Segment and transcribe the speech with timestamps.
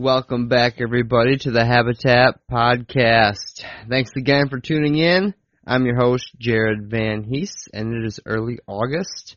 [0.00, 3.62] Welcome back, everybody, to the Habitat Podcast.
[3.86, 5.34] Thanks again for tuning in.
[5.66, 9.36] I'm your host, Jared Van Hees, and it is early August.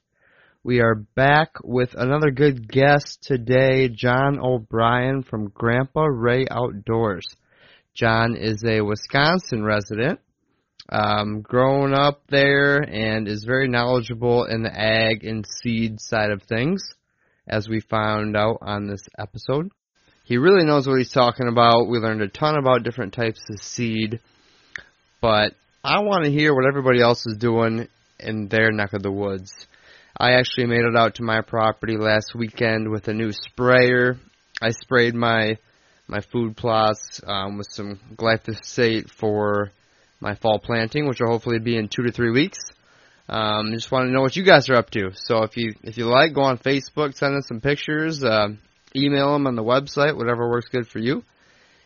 [0.64, 7.26] We are back with another good guest today, John O'Brien from Grandpa Ray Outdoors.
[7.94, 10.22] John is a Wisconsin resident,
[10.88, 16.42] um, grown up there, and is very knowledgeable in the ag and seed side of
[16.44, 16.82] things,
[17.46, 19.70] as we found out on this episode.
[20.24, 21.88] He really knows what he's talking about.
[21.88, 24.22] We learned a ton about different types of seed,
[25.20, 25.54] but
[25.84, 27.90] I want to hear what everybody else is doing
[28.20, 29.52] in their neck of the woods.
[30.18, 34.18] I actually made it out to my property last weekend with a new sprayer.
[34.62, 35.58] I sprayed my
[36.08, 39.72] my food plots um, with some glyphosate for
[40.20, 42.60] my fall planting, which will hopefully be in two to three weeks.
[43.28, 45.12] Um, just want to know what you guys are up to.
[45.16, 48.24] So if you if you like, go on Facebook, send us some pictures.
[48.24, 48.50] Uh,
[48.96, 51.24] email them on the website, whatever works good for you,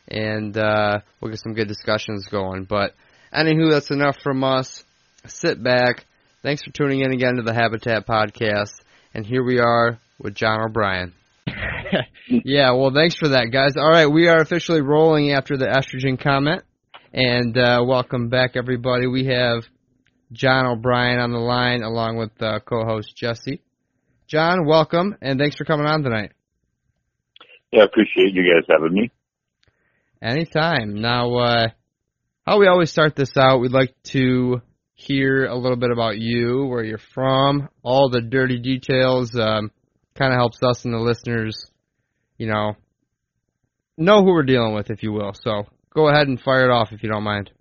[0.07, 2.65] and uh, we'll get some good discussions going.
[2.65, 2.93] But
[3.33, 4.83] anywho, that's enough from us.
[5.25, 6.05] Sit back.
[6.43, 8.71] Thanks for tuning in again to the Habitat Podcast,
[9.13, 11.13] and here we are with John O'Brien.
[12.27, 13.75] yeah, well, thanks for that, guys.
[13.77, 16.63] All right, we are officially rolling after the estrogen comment,
[17.13, 19.07] and uh, welcome back, everybody.
[19.07, 19.63] We have
[20.31, 23.61] John O'Brien on the line along with uh, co-host Jesse.
[24.27, 26.31] John, welcome, and thanks for coming on tonight.
[27.79, 29.11] I appreciate you guys having me.
[30.21, 30.99] Anytime.
[30.99, 31.67] Now, uh,
[32.45, 34.61] how we always start this out, we'd like to
[34.93, 39.37] hear a little bit about you, where you're from, all the dirty details.
[39.37, 39.71] Um,
[40.15, 41.69] kind of helps us and the listeners,
[42.37, 42.73] you know,
[43.97, 45.33] know who we're dealing with, if you will.
[45.33, 47.51] So go ahead and fire it off if you don't mind.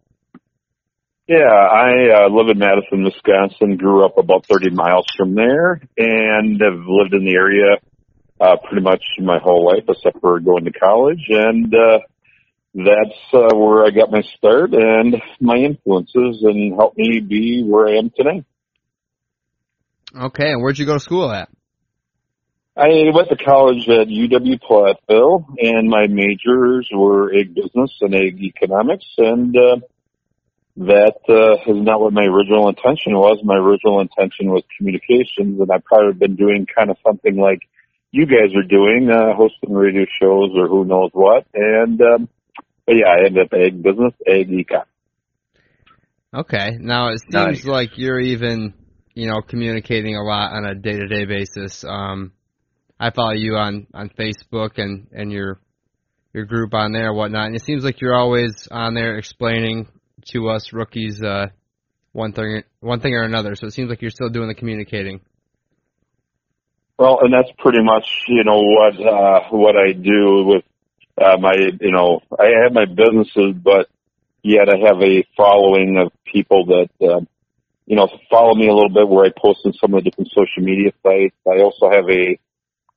[1.28, 3.76] Yeah, I uh, live in Madison, Wisconsin.
[3.76, 7.76] Grew up about 30 miles from there, and have lived in the area
[8.40, 11.98] uh, pretty much my whole life, except for going to college, and uh,
[12.74, 17.88] that's uh, where I got my start and my influences, and helped me be where
[17.88, 18.44] I am today.
[20.14, 21.48] Okay, and where'd you go to school at?
[22.76, 28.38] I went to college at UW Platteville, and my majors were ag business and ag
[28.42, 29.76] economics, and uh,
[30.76, 33.40] that uh, is not what my original intention was.
[33.42, 37.60] My original intention was communications, and I've probably been doing kind of something like
[38.16, 41.46] you guys are doing, uh, hosting radio shows or who knows what.
[41.52, 42.28] And, um,
[42.86, 44.84] but yeah, I ended up ag business, ag econ.
[46.34, 46.78] Okay.
[46.80, 47.64] Now it seems nice.
[47.66, 48.72] like you're even,
[49.12, 51.84] you know, communicating a lot on a day to day basis.
[51.84, 52.32] Um,
[52.98, 55.60] I follow you on, on Facebook and, and your,
[56.32, 57.48] your group on there and whatnot.
[57.48, 59.88] And it seems like you're always on there explaining
[60.32, 61.48] to us rookies, uh,
[62.12, 63.56] one thing, one thing or another.
[63.56, 65.20] So it seems like you're still doing the communicating.
[66.98, 70.64] Well, and that's pretty much you know what uh, what I do with
[71.20, 73.88] uh, my you know I have my businesses, but
[74.42, 77.20] yet I have a following of people that uh,
[77.84, 80.30] you know follow me a little bit where I post on some of the different
[80.30, 81.36] social media sites.
[81.46, 82.38] I also have a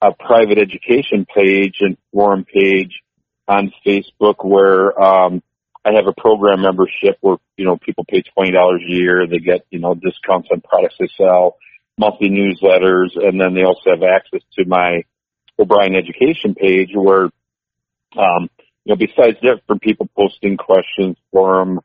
[0.01, 3.01] a private education page and forum page
[3.49, 5.43] on Facebook where um,
[5.83, 9.27] I have a program membership where you know people pay twenty dollars a year.
[9.27, 11.57] They get you know discounts on products they sell
[11.99, 15.03] monthly newsletters, and then they also have access to my
[15.59, 17.25] O'Brien education page where,
[18.17, 18.49] um,
[18.85, 21.81] you know, besides different people posting questions, forum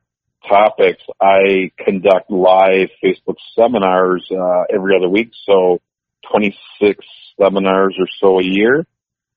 [0.49, 5.31] topics, I conduct live Facebook seminars, uh, every other week.
[5.45, 5.81] So
[6.31, 7.05] 26
[7.41, 8.87] seminars or so a year.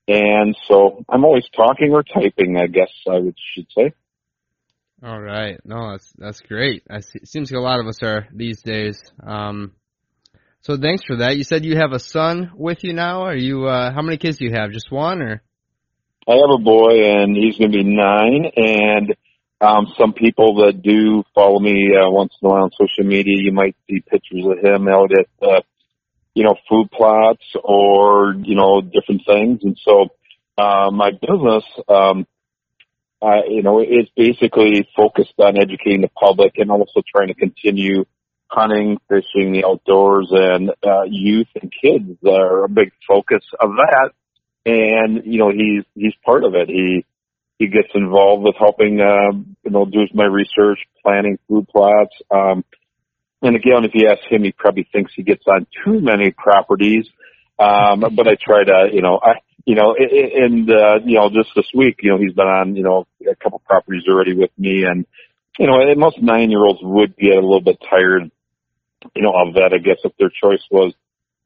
[0.07, 3.93] And so I'm always talking or typing, I guess I would, should say.
[5.03, 5.59] All right.
[5.65, 6.83] No, that's, that's great.
[6.89, 8.99] I see, it seems like a lot of us are these days.
[9.25, 9.73] Um,
[10.67, 11.37] so thanks for that.
[11.37, 13.21] You said you have a son with you now.
[13.21, 13.67] Are you?
[13.67, 14.71] Uh, how many kids do you have?
[14.71, 15.41] Just one, or?
[16.27, 18.51] I have a boy, and he's going to be nine.
[18.57, 19.15] And
[19.61, 23.37] um, some people that do follow me uh, once in a while on social media,
[23.37, 25.61] you might see pictures of him out at, uh,
[26.33, 29.61] you know, food plots or you know different things.
[29.63, 30.07] And so
[30.57, 32.27] uh, my business, um,
[33.47, 38.03] you know, is basically focused on educating the public and also trying to continue
[38.49, 44.11] hunting, fishing, the outdoors, and uh, youth and kids are a big focus of that.
[44.65, 46.67] And you know, he's he's part of it.
[46.67, 47.05] He
[47.59, 49.31] he gets involved with helping, uh,
[49.63, 52.13] you know, do my research, planning food plots.
[52.29, 52.63] Um,
[53.41, 57.07] and again, if you ask him, he probably thinks he gets on too many properties.
[57.59, 61.49] Um, but I try to, you know, I, you know, and, uh, you know, just
[61.55, 64.83] this week, you know, he's been on, you know, a couple properties already with me
[64.83, 65.05] and,
[65.57, 68.31] you know, most nine year olds would get a little bit tired
[69.15, 70.93] you know, of that, I guess if their choice was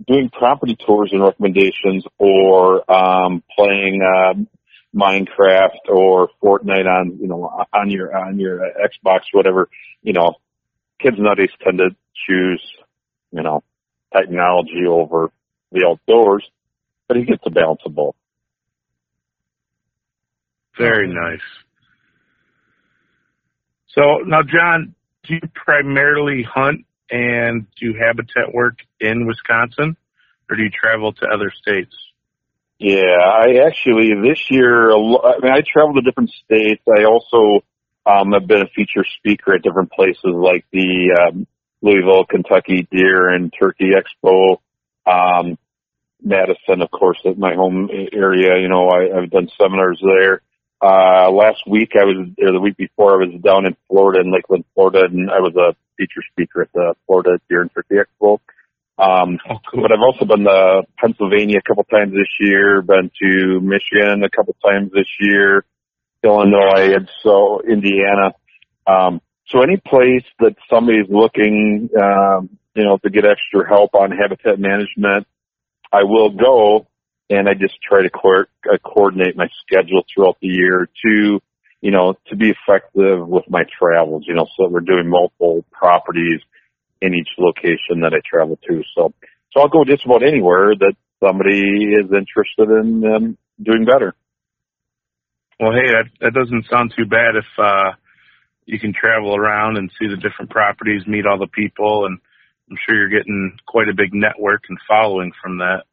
[0.07, 4.33] doing property tours and recommendations or um, playing uh,
[4.95, 9.69] Minecraft or Fortnite on, you know, on your on your Xbox, whatever,
[10.01, 10.35] you know,
[10.99, 11.89] kids nowadays tend to
[12.27, 12.61] choose,
[13.31, 13.63] you know,
[14.15, 15.31] technology over
[15.71, 16.45] the outdoors,
[17.07, 18.15] but he gets a balance of both.
[20.77, 21.41] Very nice.
[23.89, 29.97] So now, John, do you primarily hunt and do habitat work in Wisconsin,
[30.49, 31.93] or do you travel to other states?
[32.79, 34.91] Yeah, I actually this year.
[34.91, 36.81] I mean, I travel to different states.
[36.87, 37.63] I also
[38.05, 41.45] um, have been a feature speaker at different places like the um,
[41.81, 44.57] Louisville, Kentucky Deer and Turkey Expo.
[45.05, 45.57] Um,
[46.23, 48.59] Madison, of course, at my home area.
[48.59, 50.41] You know, I, I've done seminars there.
[50.81, 54.31] Uh, last week I was, or the week before I was down in Florida, in
[54.31, 58.39] Lakeland, Florida, and I was a feature speaker at the Florida Deer and Turkey Expo.
[58.97, 59.81] Um, oh, cool.
[59.81, 64.29] but I've also been to Pennsylvania a couple times this year, been to Michigan a
[64.29, 65.63] couple times this year,
[66.23, 68.33] Illinois, and so Indiana.
[68.87, 74.11] Um, so any place that somebody's looking, um, you know, to get extra help on
[74.11, 75.27] habitat management,
[75.91, 76.87] I will go
[77.29, 81.41] and I just try to co- uh, coordinate my schedule throughout the year to,
[81.81, 86.39] you know, to be effective with my travels, you know, so we're doing multiple properties
[87.01, 88.83] in each location that I travel to.
[88.95, 89.13] So,
[89.51, 90.93] so I'll go just about anywhere that
[91.23, 94.13] somebody is interested in um, doing better.
[95.59, 97.91] Well, hey, that, that doesn't sound too bad if, uh,
[98.65, 102.19] you can travel around and see the different properties, meet all the people, and
[102.69, 105.83] I'm sure you're getting quite a big network and following from that.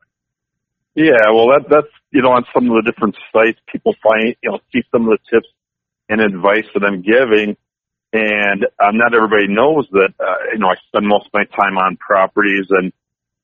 [0.95, 4.51] Yeah, well, that that's you know on some of the different sites, people find you
[4.51, 5.49] know see some of the tips
[6.09, 7.57] and advice that I'm giving,
[8.13, 11.77] and um, not everybody knows that uh, you know I spend most of my time
[11.77, 12.93] on properties, and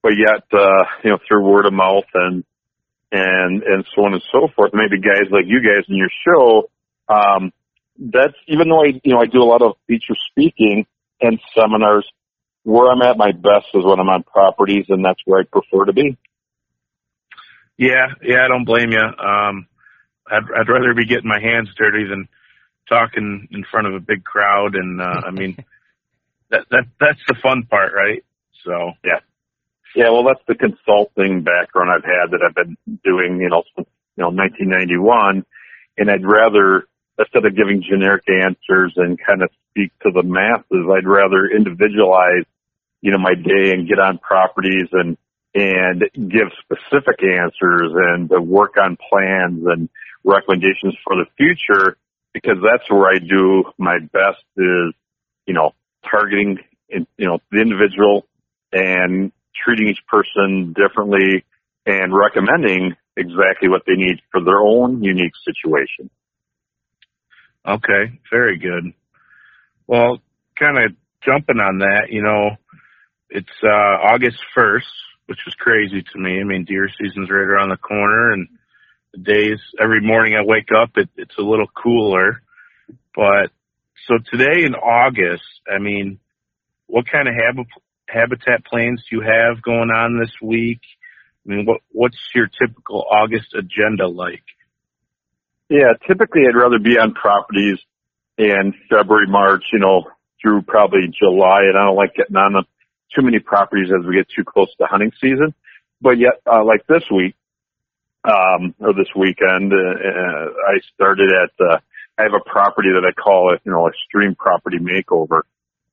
[0.03, 2.45] but yet uh, you know through word of mouth and
[3.13, 4.73] and and so on and so forth.
[4.73, 6.71] Maybe guys like you guys in your show,
[7.09, 7.53] um,
[7.99, 10.87] that's even though I you know I do a lot of feature speaking
[11.21, 12.07] and seminars,
[12.65, 15.85] where I'm at my best is when I'm on properties, and that's where I prefer
[15.87, 16.17] to be.
[17.77, 19.01] Yeah, yeah, I don't blame you.
[19.01, 19.67] Um,
[20.31, 22.29] I'd, I'd rather be getting my hands dirty than
[22.89, 24.75] talking in front of a big crowd.
[24.75, 25.57] And, uh, I mean,
[26.51, 28.25] that, that, that's the fun part, right?
[28.65, 29.21] So, yeah.
[29.95, 33.89] Yeah, well, that's the consulting background I've had that I've been doing, you know, since,
[34.17, 35.45] you know, 1991.
[35.99, 36.87] And I'd rather,
[37.17, 42.45] instead of giving generic answers and kind of speak to the masses, I'd rather individualize,
[43.03, 45.17] you know, my day and get on properties and,
[45.55, 49.89] and give specific answers and to work on plans and
[50.25, 51.97] recommendations for the future
[52.35, 54.93] because that's where I do my best is,
[55.47, 55.71] you know,
[56.11, 56.59] targeting,
[56.91, 58.27] you know, the individual
[58.73, 61.45] and treating each person differently
[61.87, 66.11] and recommending exactly what they need for their own unique situation.
[67.67, 68.93] Okay, very good.
[69.87, 70.21] Well,
[70.59, 70.93] kind of
[71.25, 72.57] jumping on that, you know,
[73.31, 74.83] it's uh August 1st,
[75.27, 76.41] which was crazy to me.
[76.41, 78.49] I mean, deer season's right around the corner and
[79.23, 82.43] days every morning I wake up it, it's a little cooler.
[83.15, 83.51] But
[84.07, 86.19] so today in August, I mean,
[86.87, 87.67] what kind of hab-
[88.09, 90.81] habitat plans do you have going on this week?
[91.47, 94.43] I mean, what what's your typical August agenda like?
[95.69, 97.79] Yeah, typically I'd rather be on properties
[98.37, 100.05] in February, March, you know,
[100.43, 102.65] through probably July, and I don't like getting on them
[103.15, 105.55] too many properties as we get too close to hunting season.
[106.01, 107.35] But yet, uh, like this week,
[108.25, 111.79] um, or this weekend, uh, uh, I started at, uh,
[112.19, 115.43] I have a property that I call it, you know, extreme property makeover.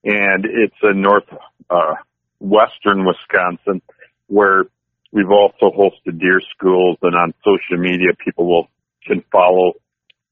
[0.04, 1.26] And it's in north,
[1.70, 1.96] uh,
[2.40, 3.82] western Wisconsin
[4.28, 4.66] where
[5.12, 8.70] we've also hosted deer schools and on social media people will,
[9.06, 9.74] can follow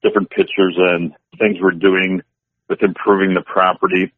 [0.01, 2.21] different pictures and things we're doing
[2.69, 4.11] with improving the property.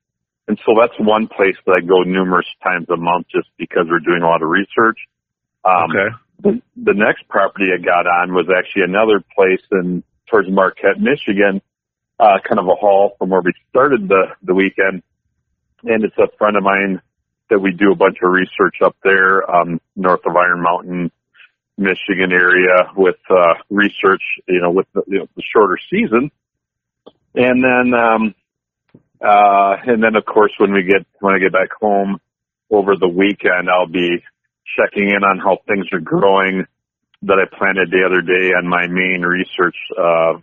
[0.47, 3.99] And so that's one place that I go numerous times a month just because we're
[3.99, 4.99] doing a lot of research.
[5.65, 6.15] Um, Okay.
[6.41, 11.61] The, the next property I got on was actually another place in towards Marquette, Michigan,
[12.19, 15.03] uh, kind of a haul from where we started the, the weekend.
[15.83, 17.01] And it's a friend of mine
[17.49, 21.11] that we do a bunch of research up there, um, north of Iron Mountain,
[21.77, 26.31] Michigan area with, uh, research, you know, with the, you know, the shorter season.
[27.35, 28.35] And then, um,
[29.21, 32.19] uh, and then of course when we get, when I get back home
[32.69, 34.23] over the weekend, I'll be
[34.77, 36.65] checking in on how things are growing
[37.23, 40.39] that I planted the other day on my main research, uh,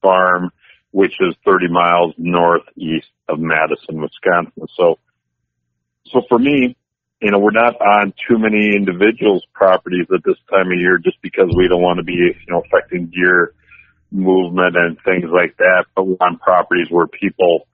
[0.00, 0.50] farm,
[0.90, 4.66] which is 30 miles northeast of Madison, Wisconsin.
[4.76, 4.98] So,
[6.06, 6.76] so for me,
[7.20, 11.20] you know, we're not on too many individuals' properties at this time of year just
[11.22, 13.54] because we don't want to be, you know, affecting deer
[14.10, 15.84] movement and things like that.
[15.94, 17.68] But we're on properties where people,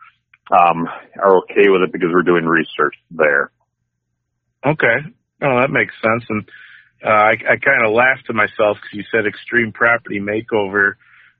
[0.50, 0.86] um,
[1.22, 3.50] are okay with it because we're doing research there.
[4.64, 4.96] Okay.
[5.42, 6.24] Oh, that makes sense.
[6.28, 6.48] And
[7.04, 10.94] uh, I, I kind of laughed to myself because you said extreme property makeover,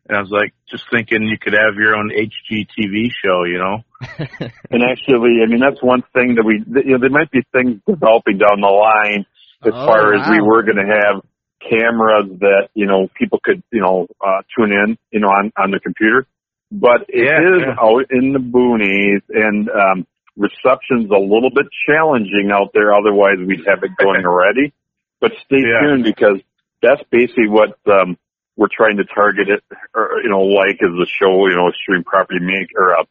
[0.09, 3.85] and I was like, just thinking you could have your own HGTV show, you know?
[4.71, 7.81] And actually, I mean, that's one thing that we, you know, there might be things
[7.87, 9.27] developing down the line
[9.67, 11.23] as Oh, far as we were going to have
[11.61, 15.71] cameras that, you know, people could, you know, uh, tune in, you know, on, on
[15.73, 16.27] the computer.
[16.71, 17.75] But it is Yeah, yeah.
[17.81, 20.07] out in the boonies and, um,
[20.39, 22.95] reception's a little bit challenging out there.
[22.95, 24.73] Otherwise we'd have it going already.
[25.21, 25.81] But stay Yeah.
[25.83, 26.41] tuned because
[26.81, 28.17] that's basically what, um,
[28.57, 29.63] we're trying to target it,
[29.95, 33.05] or, you know, like as the show, you know, Extreme Property Make, or, uh,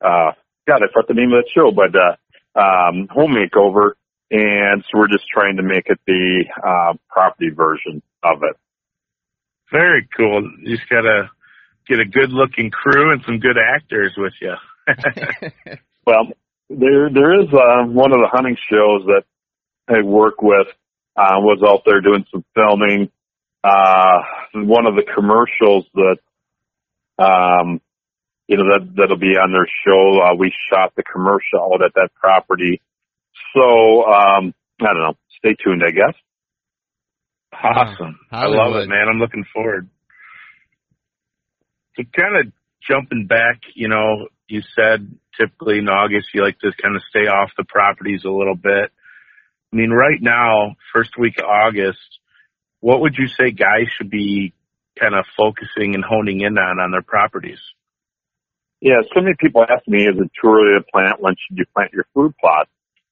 [0.00, 0.32] uh,
[0.66, 2.16] God, I forgot the name of that show, but, uh,
[2.58, 3.92] um, Home Makeover.
[4.30, 8.56] And so we're just trying to make it the, uh, property version of it.
[9.70, 10.42] Very cool.
[10.60, 11.30] You just gotta
[11.88, 14.54] get a good looking crew and some good actors with you.
[16.06, 16.28] Well,
[16.68, 19.24] there, there is, uh, one of the hunting shows that
[19.88, 20.66] I work with,
[21.16, 23.10] uh, was out there doing some filming.
[23.62, 24.18] Uh,
[24.54, 26.18] one of the commercials that,
[27.18, 27.80] um,
[28.48, 30.20] you know, that, that'll be on their show.
[30.20, 32.80] Uh, we shot the commercial out at that property.
[33.54, 35.16] So, um, I don't know.
[35.38, 36.14] Stay tuned, I guess.
[37.52, 38.18] awesome.
[38.30, 39.06] I love it, man.
[39.08, 39.88] I'm looking forward.
[41.96, 42.52] So kind of
[42.88, 45.08] jumping back, you know, you said
[45.38, 48.90] typically in August you like to kind of stay off the properties a little bit.
[49.72, 51.98] I mean, right now, first week of August,
[52.80, 54.52] what would you say guys should be
[54.98, 57.58] kind of focusing and honing in on on their properties?
[58.80, 61.20] Yeah, so many people ask me, is it too early to plant?
[61.20, 62.68] When should you plant your food plot?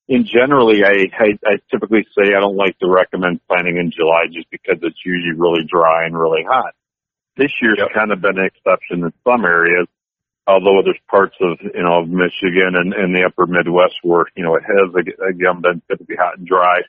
[0.06, 4.26] In generally, I, I, I typically say I don't like to recommend planting in July
[4.30, 6.74] just because it's usually really dry and really hot.
[7.36, 7.88] This year's Yep.
[7.94, 9.86] kind of been an exception in some areas,
[10.46, 14.56] although there's parts of, you know, Michigan and, and the upper Midwest where, you know,
[14.56, 16.80] it has again been typically hot and dry.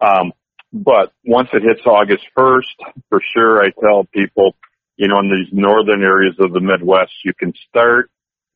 [0.00, 0.32] Um,
[0.72, 4.56] but once it hits August 1st, for sure, I tell people,
[4.96, 8.10] you know, in these northern areas of the Midwest, you can start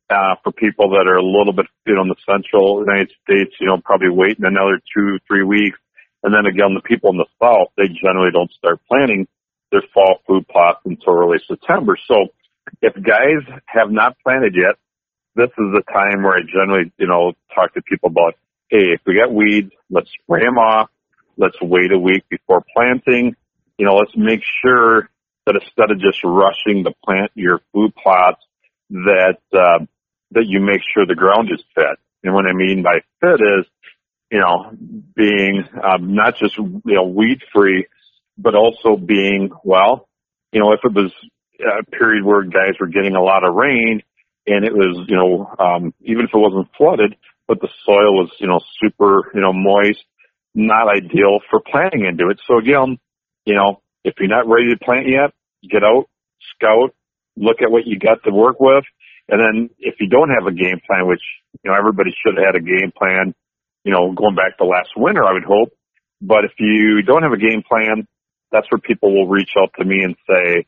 [0.09, 3.53] uh, for people that are a little bit, you know, in the central United States,
[3.61, 5.79] you know, probably waiting another two, three weeks.
[6.23, 9.27] And then again, the people in the south, they generally don't start planting
[9.71, 11.99] their fall food plots until early September.
[12.09, 12.29] So
[12.83, 14.77] if guys have not planted yet,
[15.35, 18.35] this is the time where I generally, you know, talk to people about,
[18.71, 20.91] hey, if we got weeds, let's spray them off.
[21.37, 23.37] Let's wait a week before planting.
[23.79, 25.11] You know, let's make sure
[25.45, 28.43] that instead of just rushing to plant your food plots,
[28.91, 29.85] that uh,
[30.33, 31.99] that you make sure the ground is fit.
[32.25, 33.67] And what I mean by fit is,
[34.31, 34.73] you know,
[35.15, 37.87] being um, not just you know weed free,
[38.39, 40.09] but also being, well,
[40.53, 41.13] you know, if it was
[41.61, 44.03] a period where guys were getting a lot of rain
[44.47, 47.17] and it was, you know, um, even if it wasn't flooded,
[47.49, 50.05] but the soil was, you know, super, you know, moist,
[50.55, 52.41] not ideal for planting into it.
[52.47, 52.99] So again,
[53.45, 55.35] you know, if you're not ready to plant yet,
[55.69, 56.07] get out,
[56.55, 56.95] scout,
[57.37, 58.85] look at what you got to work with.
[59.29, 61.23] And then if you don't have a game plan, which,
[61.63, 63.35] you know, everybody should have had a game plan,
[63.85, 65.71] you know, going back to last winter, I would hope.
[66.21, 68.07] But if you don't have a game plan,
[68.53, 70.67] that's where people will reach out to me and say,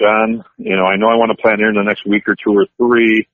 [0.00, 2.34] John, you know, I know I want to plant here in the next week or
[2.34, 3.28] two or three.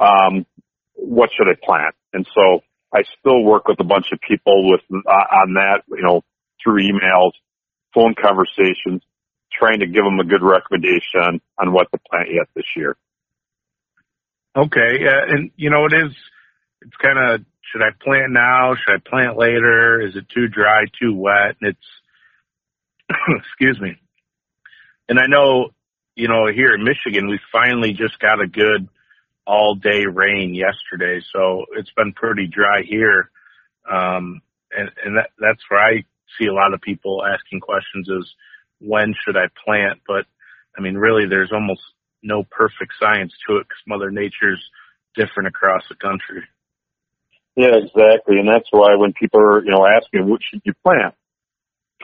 [0.00, 0.46] Um,
[0.94, 1.94] what should I plant?
[2.12, 2.60] And so
[2.92, 6.22] I still work with a bunch of people with uh, on that, you know,
[6.62, 7.32] through emails,
[7.94, 9.02] phone conversations,
[9.52, 12.96] trying to give them a good recommendation on what to plant yet this year.
[14.54, 16.12] Okay, and you know it is.
[16.82, 17.40] It's kind of
[17.72, 18.74] should I plant now?
[18.74, 20.00] Should I plant later?
[20.06, 21.56] Is it too dry, too wet?
[21.60, 23.08] And it's
[23.46, 23.96] excuse me.
[25.08, 25.70] And I know,
[26.14, 28.88] you know, here in Michigan, we finally just got a good
[29.46, 33.30] all day rain yesterday, so it's been pretty dry here.
[33.90, 34.40] Um,
[34.70, 36.04] and and that, that's where I
[36.38, 38.34] see a lot of people asking questions is
[38.80, 40.00] when should I plant?
[40.06, 40.26] But
[40.76, 41.82] I mean, really, there's almost
[42.22, 44.62] no perfect science to it because Mother Nature's
[45.14, 46.42] different across the country.
[47.56, 48.38] Yeah, exactly.
[48.38, 51.14] And that's why when people are, you know, asking, what should you plant?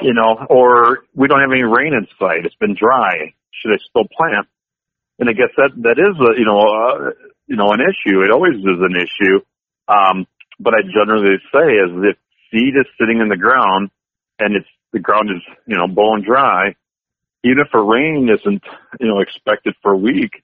[0.02, 2.44] You know, or we don't have any rain in sight.
[2.44, 3.34] It's been dry.
[3.52, 4.46] Should I still plant?
[5.18, 7.10] And I guess that, that is a, you know, uh,
[7.46, 8.22] you know, an issue.
[8.22, 9.40] It always is an issue.
[9.88, 10.26] Um,
[10.60, 12.16] but I generally say is if
[12.50, 13.90] seed is sitting in the ground
[14.38, 16.74] and it's, the ground is, you know, bone dry,
[17.44, 18.62] even if a rain isn't,
[19.00, 20.42] you know, expected for a week,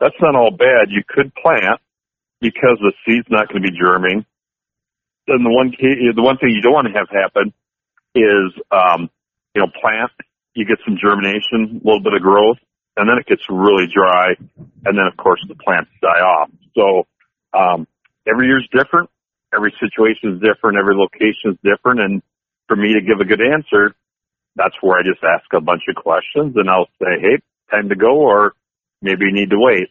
[0.00, 0.88] that's not all bad.
[0.88, 1.80] You could plant
[2.40, 4.24] because the seed's not going to be germing.
[5.26, 7.52] Then the one the one thing you don't want to have happen
[8.14, 9.10] is, um,
[9.54, 10.10] you know, plant,
[10.54, 12.58] you get some germination, a little bit of growth,
[12.96, 14.34] and then it gets really dry,
[14.84, 16.50] and then of course the plants die off.
[16.74, 17.06] So,
[17.56, 17.86] um,
[18.26, 19.10] every year's different,
[19.54, 22.22] every situation is different, every location is different, and
[22.66, 23.94] for me to give a good answer,
[24.56, 27.38] that's where I just ask a bunch of questions and I'll say, hey,
[27.70, 28.52] time to go, or
[29.00, 29.88] maybe you need to wait.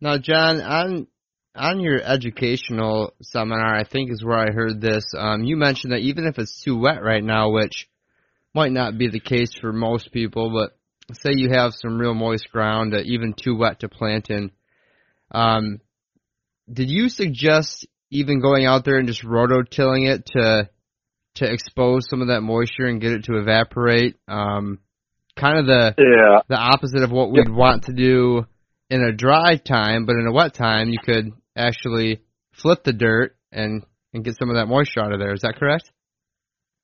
[0.00, 1.06] Now, John, on
[1.54, 5.04] on your educational seminar, I think is where I heard this.
[5.16, 7.88] Um, you mentioned that even if it's too wet right now, which
[8.54, 10.76] might not be the case for most people, but
[11.14, 14.50] say you have some real moist ground, uh, even too wet to plant in.
[15.30, 15.80] Um,
[16.72, 20.68] did you suggest even going out there and just rototilling it to
[21.36, 24.16] to expose some of that moisture and get it to evaporate?
[24.28, 24.78] Um,
[25.36, 26.40] kind of the Yeah.
[26.48, 28.46] the opposite of what we'd want to do
[28.88, 32.20] in a dry time, but in a wet time, you could actually
[32.52, 35.32] flip the dirt and and get some of that moisture out of there.
[35.32, 35.90] Is that correct?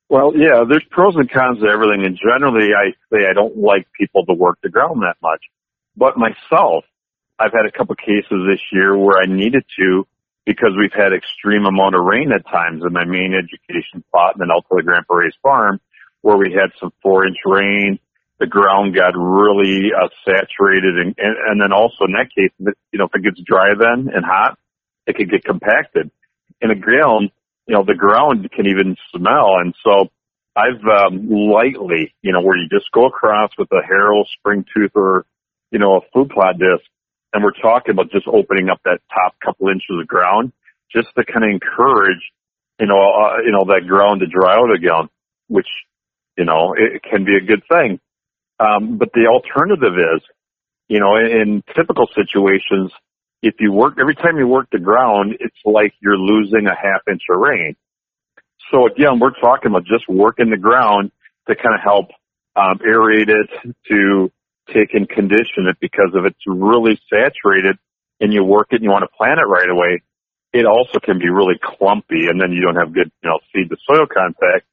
[0.09, 3.89] Well, yeah, there's pros and cons to everything, and generally I say I don't like
[3.99, 5.43] people to work the ground that much.
[5.97, 6.85] But myself,
[7.39, 10.07] I've had a couple cases this year where I needed to
[10.45, 14.77] because we've had extreme amount of rain at times in my main education out to
[14.77, 15.81] the Grandpa Ray's farm
[16.23, 17.99] where we had some four inch rain.
[18.39, 22.53] The ground got really uh, saturated and, and, and then also in that case,
[22.93, 24.59] you know, if it gets dry then and hot,
[25.07, 26.11] it could get compacted.
[26.61, 27.31] In a ground,
[27.67, 29.59] you know, the ground can even smell.
[29.59, 30.09] And so
[30.55, 34.93] I've, um, lightly, you know, where you just go across with a Harrow spring tooth
[34.95, 35.27] or,
[35.71, 36.85] you know, a food plot disc
[37.37, 40.53] and we're talking about just opening up that top couple inches of ground
[40.91, 42.33] just to kind of encourage,
[42.81, 45.11] you know, uh, you know, that ground to dry out again,
[45.49, 45.69] which,
[46.39, 48.01] you know, it can be a good thing.
[48.59, 50.23] Um, but the alternative is,
[50.89, 52.91] you know, in, in typical situations,
[53.47, 57.03] if you work, every time you work the ground, it's like you're losing a half
[57.09, 57.77] inch of rain.
[58.73, 61.13] So again, we're talking about just working the ground
[61.49, 62.07] to kind of help
[62.57, 64.33] um, aerate it, to
[64.75, 67.79] take and condition it because if it's really saturated
[68.21, 70.03] and you work it and you want to plant it right away,
[70.53, 73.71] it also can be really clumpy and then you don't have good, you know, seed
[73.71, 74.67] to soil contact.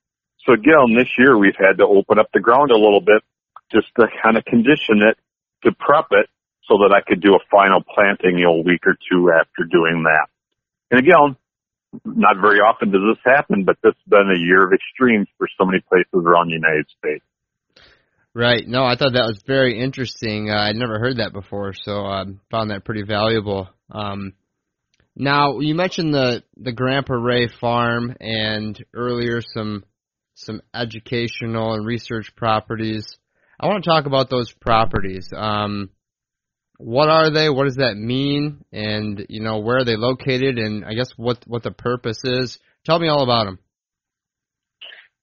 [0.48, 3.22] So again, this year we've had to open up the ground a little bit
[3.72, 5.18] just to kind of condition it
[5.64, 6.28] to prep it
[6.68, 9.66] so that I could do a final planting, you know, a week or two after
[9.70, 10.28] doing that.
[10.92, 11.36] And again,
[12.06, 15.48] not very often does this happen, but this has been a year of extremes for
[15.58, 17.24] so many places around the United States.
[18.36, 18.68] Right.
[18.68, 20.50] No, I thought that was very interesting.
[20.50, 23.70] Uh, I'd never heard that before, so I found that pretty valuable.
[23.92, 24.34] Um,
[25.16, 29.84] now, you mentioned the the Grandpa Ray farm and earlier some
[30.34, 33.06] some educational and research properties.
[33.60, 35.30] I want to talk about those properties.
[35.36, 35.92] Um,
[36.78, 37.50] what are they?
[37.50, 38.66] What does that mean?
[38.72, 40.58] And you know, where are they located?
[40.58, 42.60] And I guess what what the purpose is.
[42.86, 43.60] Tell me all about them.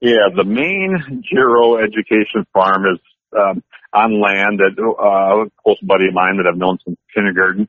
[0.00, 3.00] Yeah, the main Giro Education Farm is
[3.36, 7.68] um, on land that uh, a close buddy of mine that I've known since kindergarten.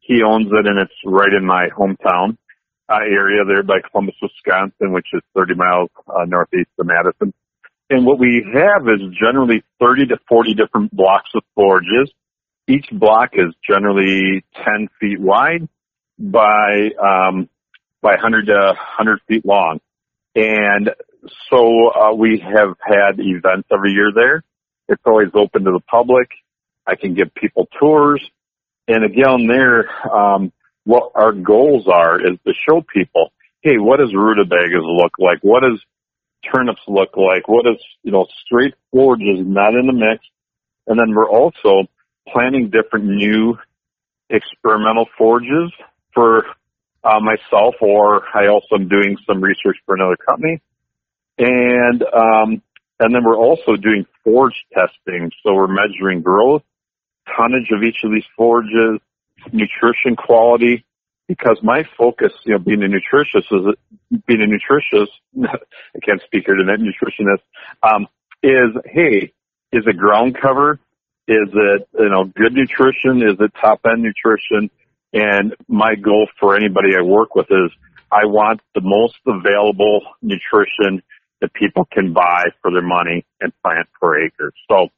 [0.00, 2.36] He owns it, and it's right in my hometown
[2.90, 7.32] uh, area there by Columbus, Wisconsin, which is 30 miles uh, northeast of Madison.
[7.88, 12.12] And what we have is generally 30 to 40 different blocks of forages.
[12.68, 15.68] Each block is generally 10 feet wide
[16.18, 17.48] by um,
[18.02, 19.80] by 100 to 100 feet long.
[20.34, 20.90] And
[21.50, 24.44] so uh, we have had events every year there.
[24.88, 26.30] It's always open to the public.
[26.86, 28.22] I can give people tours.
[28.88, 30.52] And again, there, um,
[30.84, 35.38] what our goals are is to show people, hey, what does rutabagas look like?
[35.42, 35.80] What does
[36.52, 37.46] turnips look like?
[37.46, 40.24] What is, you know, straight forages not in the mix?
[40.86, 41.84] And then we're also
[42.28, 43.58] planning different new
[44.28, 45.72] experimental forages
[46.14, 46.44] for
[47.02, 50.60] uh, myself, or I also am doing some research for another company.
[51.38, 52.62] And um,
[53.00, 55.30] and then we're also doing forage testing.
[55.42, 56.62] So we're measuring growth,
[57.34, 59.00] tonnage of each of these forages,
[59.52, 60.84] nutrition quality.
[61.26, 63.74] Because my focus, you know, being a nutritionist is
[64.26, 65.08] being a nutritionist.
[65.48, 66.80] I can't speak here tonight.
[66.80, 67.42] Nutritionist
[67.82, 68.08] um,
[68.42, 69.32] is hey,
[69.72, 70.80] is it ground cover?
[71.30, 73.22] Is it you know good nutrition?
[73.22, 74.68] Is it top end nutrition?
[75.12, 77.70] And my goal for anybody I work with is
[78.10, 81.02] I want the most available nutrition
[81.40, 84.52] that people can buy for their money and plant per acre.
[84.68, 84.88] So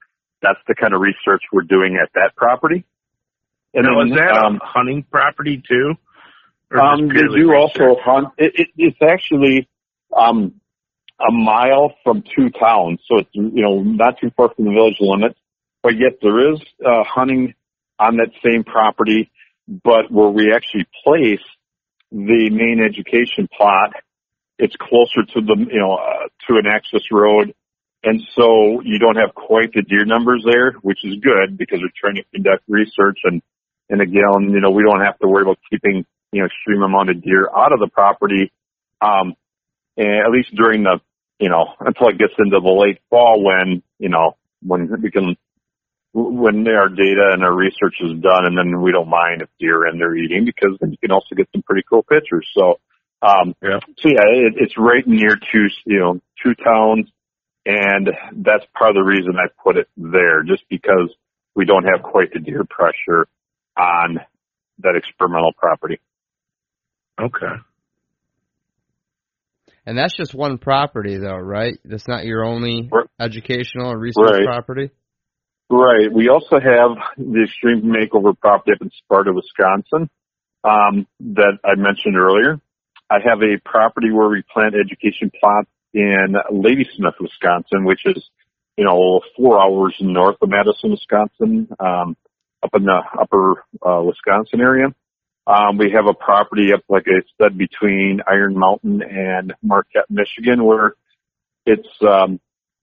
[0.40, 2.86] that's the kind of research we're doing at that property.
[3.74, 5.94] And now, then, is that um, a hunting property too?
[6.78, 7.56] Um, they do research?
[7.56, 8.28] also hunt.
[8.38, 9.68] It, it, it's actually
[10.16, 10.54] um,
[11.20, 14.96] a mile from two towns, so it's you know not too far from the village
[14.98, 15.38] limits.
[15.82, 17.54] But yet there is uh, hunting
[17.98, 19.30] on that same property,
[19.66, 21.44] but where we actually place
[22.10, 23.94] the main education plot
[24.62, 27.52] it's closer to the, you know, uh, to an access road.
[28.04, 31.90] And so you don't have quite the deer numbers there, which is good because we're
[31.96, 33.42] trying to conduct research and,
[33.90, 37.10] and again, you know, we don't have to worry about keeping, you know, extreme amount
[37.10, 38.52] of deer out of the property.
[39.00, 39.34] Um,
[39.98, 41.00] at least during the,
[41.38, 45.36] you know, until it gets into the late fall when, you know, when we can,
[46.14, 49.86] when our data and our research is done and then we don't mind if deer
[49.86, 52.46] in there eating because then you can also get some pretty cool pictures.
[52.54, 52.80] So,
[53.22, 53.80] um, yeah.
[53.98, 57.08] So yeah, it, it's right near two, you know, two towns,
[57.64, 58.10] and
[58.44, 61.14] that's part of the reason I put it there, just because
[61.54, 63.28] we don't have quite the deer pressure
[63.78, 64.18] on
[64.80, 66.00] that experimental property.
[67.20, 67.54] Okay.
[69.86, 71.78] And that's just one property, though, right?
[71.84, 73.06] That's not your only right.
[73.18, 74.44] educational or research right.
[74.44, 74.90] property.
[75.70, 76.12] Right.
[76.12, 80.10] We also have the Extreme Makeover property up in Sparta, Wisconsin,
[80.64, 82.60] um, that I mentioned earlier.
[83.10, 88.22] I have a property where we plant education plots in Ladysmith, Wisconsin, which is,
[88.76, 92.16] you know, four hours north of Madison, Wisconsin, um,
[92.62, 94.86] up in the upper, uh, Wisconsin area.
[95.46, 100.64] Um, we have a property up, like I said, between Iron Mountain and Marquette, Michigan,
[100.64, 100.94] where
[101.66, 102.40] it's, um,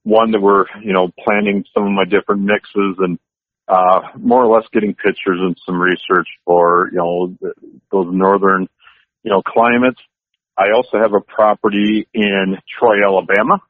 [0.09, 3.19] one that we're, you know, planting some of my different mixes and,
[3.67, 7.37] uh, more or less getting pictures and some research for, you know,
[7.91, 8.67] those northern,
[9.23, 9.99] you know, climates.
[10.57, 13.61] I also have a property in Troy, Alabama,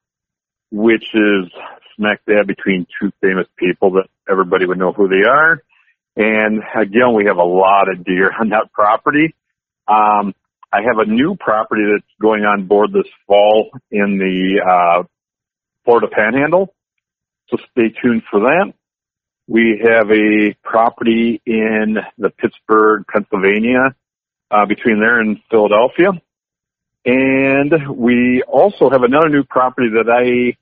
[0.72, 1.52] which is
[1.96, 5.62] smack dab between two famous people that everybody would know who they are.
[6.16, 9.36] And again, we have a lot of deer on that property.
[9.88, 10.34] Um,
[10.72, 15.04] I have a new property that's going on board this fall in the uh,
[15.90, 16.72] Florida Panhandle,
[17.48, 18.74] so stay tuned for that.
[19.48, 23.96] We have a property in the Pittsburgh, Pennsylvania,
[24.52, 26.12] uh, between there and Philadelphia.
[27.06, 30.56] And we also have another new property that I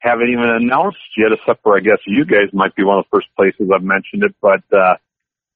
[0.00, 3.16] haven't even announced yet, except for I guess you guys might be one of the
[3.16, 4.96] first places I've mentioned it, but, uh,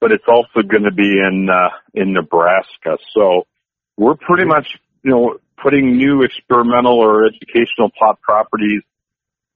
[0.01, 2.97] but it's also going to be in, uh, in Nebraska.
[3.12, 3.47] So
[3.99, 4.69] we're pretty much,
[5.05, 8.81] you know, putting new experimental or educational plot properties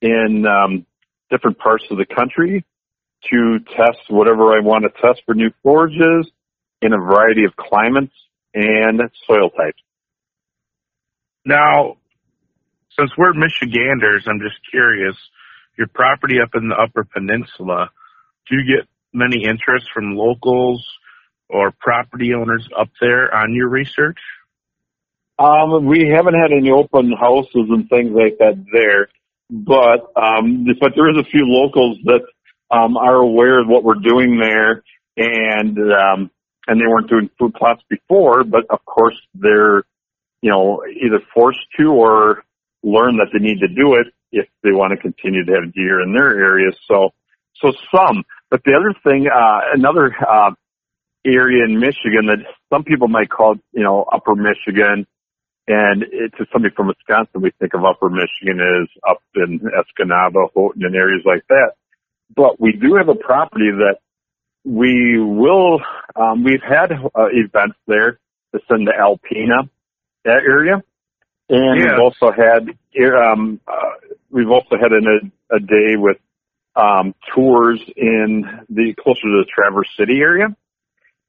[0.03, 0.87] in, um,
[1.31, 2.65] different parts of the country
[3.31, 6.31] to test whatever I want to test for new forages
[6.83, 8.15] in a variety of climates
[8.55, 9.83] and soil types.
[11.45, 11.97] Now,
[12.99, 15.17] since we're Michiganders, I'm just curious,
[15.79, 17.91] your property up in the Upper Peninsula,
[18.49, 20.87] do you get many interest from locals
[21.49, 24.19] or property owners up there on your research?
[25.39, 29.09] Um, we haven't had any open houses and things like that there,
[29.53, 32.23] but um, but there is a few locals that
[32.71, 34.83] um, are aware of what we're doing there,
[35.17, 36.31] and um,
[36.67, 39.83] and they weren't doing food plots before, but of course they're
[40.43, 42.45] you know, either forced to or
[42.83, 46.03] learn that they need to do it if they want to continue to have deer
[46.03, 46.77] in their areas.
[46.89, 47.11] So,
[47.55, 48.25] so some.
[48.51, 50.51] But the other thing, uh, another uh,
[51.25, 52.39] area in Michigan that
[52.73, 55.07] some people might call, you know, Upper Michigan,
[55.69, 60.49] and it, to somebody from Wisconsin, we think of Upper Michigan as up in Escanaba,
[60.55, 61.73] Houghton, and areas like that.
[62.35, 63.99] But we do have a property that
[64.65, 65.81] we will.
[66.17, 68.19] Um, we've had uh, events there.
[68.53, 69.69] It's in the Alpena
[70.25, 70.83] that area,
[71.49, 71.93] and Yeah.
[71.93, 72.69] we've also had
[73.15, 73.73] um, uh,
[74.31, 76.19] we've also had an, a, a day with
[76.77, 80.55] um, tours in the closer to the Traverse City area.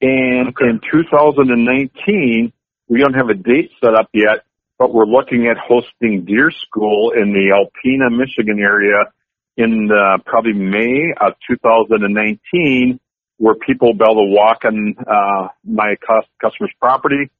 [0.02, 0.68] And Okay.
[0.68, 2.52] in 2019,
[2.94, 4.46] we don't have a date set up yet,
[4.78, 9.12] but we're looking at hosting deer school in the Alpena, Michigan area
[9.58, 13.00] in uh, probably May of 2019,
[13.38, 15.96] where people will be able to walk on uh, my
[16.40, 17.32] customer's property,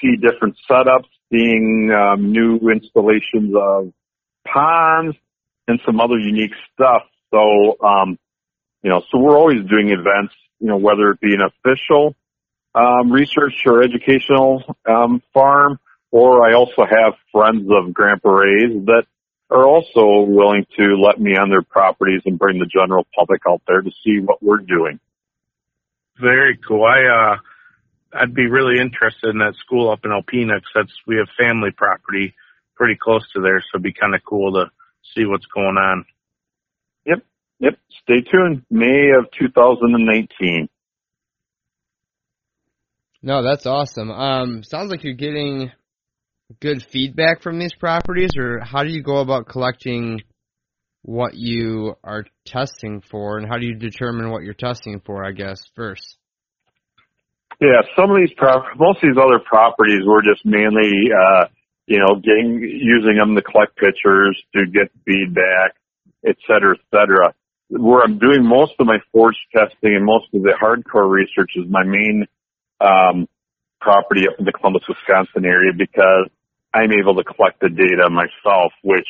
[0.00, 3.92] see different setups, seeing um, new installations of
[4.46, 5.16] ponds
[5.66, 7.02] and some other unique stuff.
[7.32, 8.16] So, um,
[8.84, 12.14] you know, so we're always doing events, you know, whether it be an official
[12.74, 15.78] um, research or educational um, farm,
[16.10, 19.04] or I also have friends of Grandpa Ray's that
[19.50, 23.62] are also willing to let me on their properties and bring the general public out
[23.68, 24.98] there to see what we're doing.
[26.20, 26.84] Very cool.
[26.84, 27.36] I uh,
[28.20, 31.70] I'd be really interested in that school up in Alpena 'cause that's we have family
[31.72, 32.34] property
[32.76, 34.70] pretty close to there, so it'd be kind of cool to
[35.14, 36.04] see what's going on.
[37.06, 37.24] Yep,
[37.60, 38.64] yep, stay tuned.
[38.70, 40.68] May of 2019.
[43.24, 44.10] No, that's awesome.
[44.10, 45.72] Um, sounds like you're getting
[46.60, 50.20] good feedback from these properties, or how do you go about collecting
[51.00, 55.24] what you are testing for, and how do you determine what you're testing for?
[55.24, 56.18] I guess first.
[57.62, 61.46] Yeah, some of these prop, most of these other properties were just mainly, uh,
[61.86, 65.72] you know, getting, using them to collect pictures, to get feedback,
[66.26, 67.32] et cetera, et cetera.
[67.70, 71.64] Where I'm doing most of my forage testing and most of the hardcore research is
[71.70, 72.26] my main,
[72.84, 73.28] um,
[73.80, 76.28] property up in the Columbus, Wisconsin area because
[76.72, 79.08] I'm able to collect the data myself, which,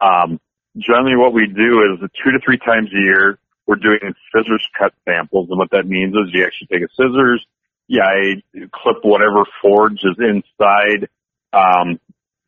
[0.00, 0.40] um,
[0.76, 3.98] generally what we do is two to three times a year, we're doing
[4.32, 5.48] scissors cut samples.
[5.50, 7.44] And what that means is you actually take a scissors,
[7.88, 8.42] yeah, I
[8.72, 11.08] clip whatever forage is inside,
[11.52, 12.00] um,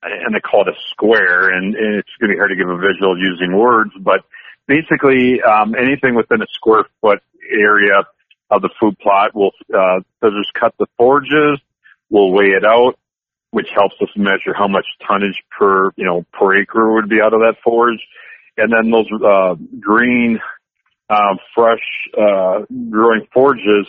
[0.02, 2.68] and they call it a square, and, and it's going to be hard to give
[2.68, 4.20] a visual using words, but
[4.66, 8.06] basically, um, anything within a square foot area
[8.50, 11.60] of the food plot We'll uh, scissors cut the forages,
[12.10, 12.98] we'll weigh it out,
[13.50, 17.34] which helps us measure how much tonnage per, you know, per acre would be out
[17.34, 18.00] of that forage.
[18.56, 20.40] And then those, uh, green,
[21.08, 21.84] uh, fresh,
[22.18, 23.86] uh, growing forages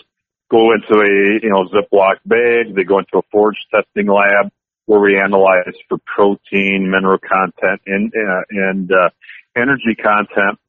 [0.50, 2.76] go into a, you know, Ziploc bag.
[2.76, 4.52] They go into a forage testing lab
[4.86, 9.10] where we analyze for protein, mineral content, and, uh, and, uh,
[9.56, 10.60] energy content.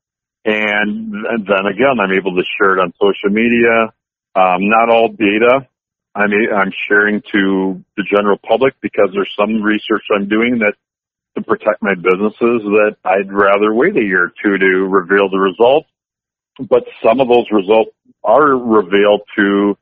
[0.44, 3.92] And then again, I'm able to share it on social media.
[4.34, 5.68] Um, not all data
[6.14, 10.74] I'm, I'm sharing to the general public because there's some research I'm doing that
[11.36, 15.38] to protect my businesses that I'd rather wait a year or two to reveal the
[15.38, 15.88] results.
[16.58, 17.92] But some of those results
[18.24, 19.78] are revealed to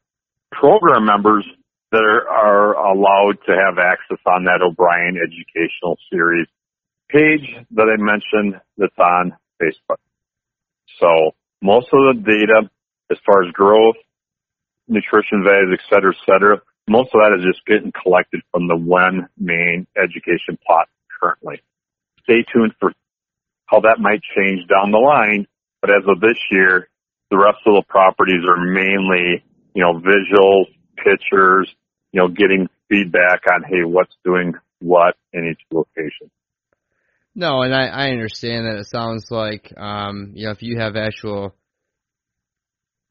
[0.52, 1.46] program members
[1.90, 6.46] that are, are allowed to have access on that O'Brien educational series
[7.08, 9.96] page that I mentioned that's on Facebook.
[11.00, 12.70] So most of the data
[13.10, 13.96] as far as growth,
[14.86, 18.76] nutrition values, et cetera, et cetera, most of that is just getting collected from the
[18.76, 20.88] one main education plot
[21.20, 21.60] currently.
[22.24, 22.92] Stay tuned for
[23.66, 25.46] how that might change down the line.
[25.80, 26.88] But as of this year,
[27.30, 31.70] the rest of the properties are mainly, you know, visuals, pictures,
[32.12, 36.30] you know, getting feedback on, hey, what's doing what in each location.
[37.38, 40.96] No, and I, I understand that it sounds like um, you know if you have
[40.96, 41.54] actual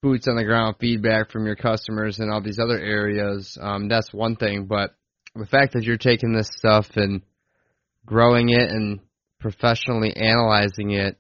[0.02, 4.12] boots on the ground feedback from your customers and all these other areas, um, that's
[4.12, 4.66] one thing.
[4.66, 4.94] But
[5.34, 7.22] the fact that you're taking this stuff and
[8.06, 9.00] growing it and
[9.40, 11.18] professionally analyzing it,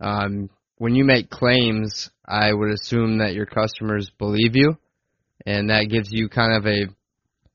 [0.00, 4.78] um, when you make claims, I would assume that your customers believe you,
[5.44, 6.86] and that gives you kind of a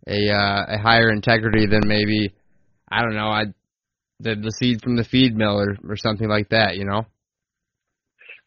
[0.06, 2.34] a uh, a higher integrity than maybe
[2.92, 3.54] I don't know I
[4.22, 7.06] the the seed from the feed mill or, or something like that, you know.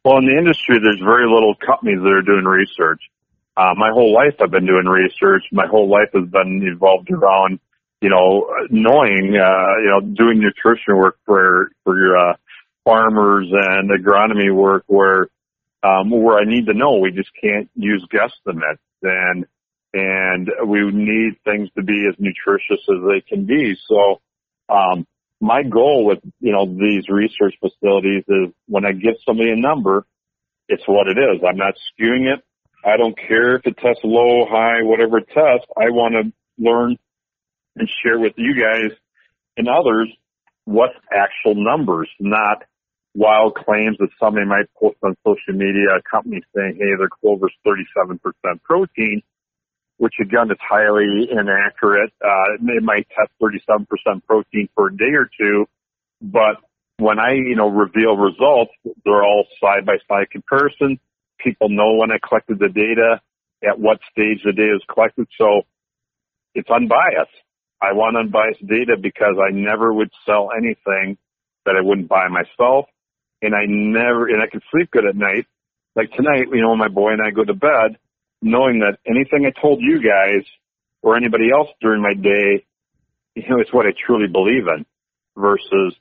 [0.05, 3.01] Well, in the industry, there's very little companies that are doing research.
[3.57, 5.45] Uh, my whole life I've been doing research.
[5.51, 7.59] My whole life has been involved around,
[8.03, 12.35] you know, knowing, uh, you know, doing nutrition work for, for your, uh,
[12.85, 15.29] farmers and agronomy work where,
[15.83, 16.99] um, where I need to know.
[16.99, 19.47] We just can't use guesstimates and,
[19.95, 23.75] and we need things to be as nutritious as they can be.
[23.89, 24.21] So,
[24.69, 25.07] um,
[25.45, 30.07] my goal with, you know, these research facilities is when I give somebody a number,
[30.71, 31.43] it's what it is.
[31.47, 32.41] I'm not skewing it.
[32.83, 35.69] I don't care if it tests low, high, whatever it tests.
[35.77, 36.97] I want to learn
[37.77, 38.97] and share with you guys
[39.59, 40.11] and others
[40.65, 42.63] what's actual numbers, not
[43.15, 47.53] wild claims that somebody might post on social media, a company saying, hey, their clover's
[47.67, 48.19] 37%
[48.63, 49.23] protein,
[49.99, 52.13] which again is highly inaccurate.
[52.25, 53.87] Uh, it might test 37%
[54.27, 55.67] protein for a day or two,
[56.21, 56.57] but
[56.99, 58.73] when I, you know, reveal results,
[59.05, 60.99] they're all side by side comparison.
[61.39, 63.21] People know when I collected the data,
[63.67, 65.27] at what stage the data is collected.
[65.39, 65.63] So
[66.55, 67.35] it's unbiased.
[67.83, 71.19] I want unbiased data because I never would sell anything
[71.67, 72.87] that I wouldn't buy myself.
[73.43, 75.47] And I never, and I can sleep good at night.
[75.97, 77.99] Like tonight, you know, when my boy and I go to bed,
[78.45, 80.45] knowing that anything I told you guys
[81.03, 82.65] or anybody else during my day,
[83.35, 84.85] you know, it's what I truly believe in
[85.35, 85.97] versus,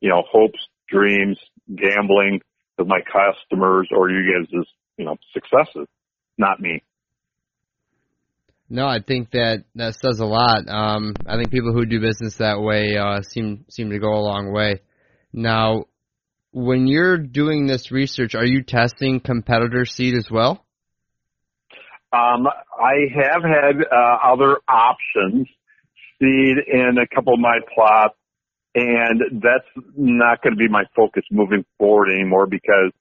[0.00, 1.38] you know, hopes, dreams,
[1.74, 2.40] gambling
[2.78, 4.66] with my customers or you guys'
[4.98, 5.88] you know, successes,
[6.36, 6.82] not me.
[8.68, 10.68] No, I think that that says a lot.
[10.68, 14.20] Um, I think people who do business that way uh, seem seem to go a
[14.20, 14.80] long way.
[15.32, 15.84] Now,
[16.52, 20.65] when you're doing this research, are you testing competitor seed as well?
[22.16, 25.48] Um, I have had uh, other options
[26.18, 28.14] seed in a couple of my plots,
[28.74, 32.92] and that's not going to be my focus moving forward anymore because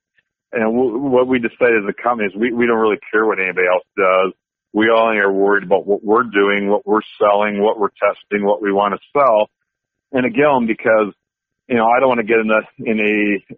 [0.51, 0.71] and
[1.12, 3.84] what we decided as a company is we, we don't really care what anybody else
[3.97, 4.32] does.
[4.73, 8.62] We only are worried about what we're doing, what we're selling, what we're testing, what
[8.62, 9.49] we want to sell.
[10.13, 11.13] And again, because,
[11.67, 12.99] you know, I don't want to get in a, in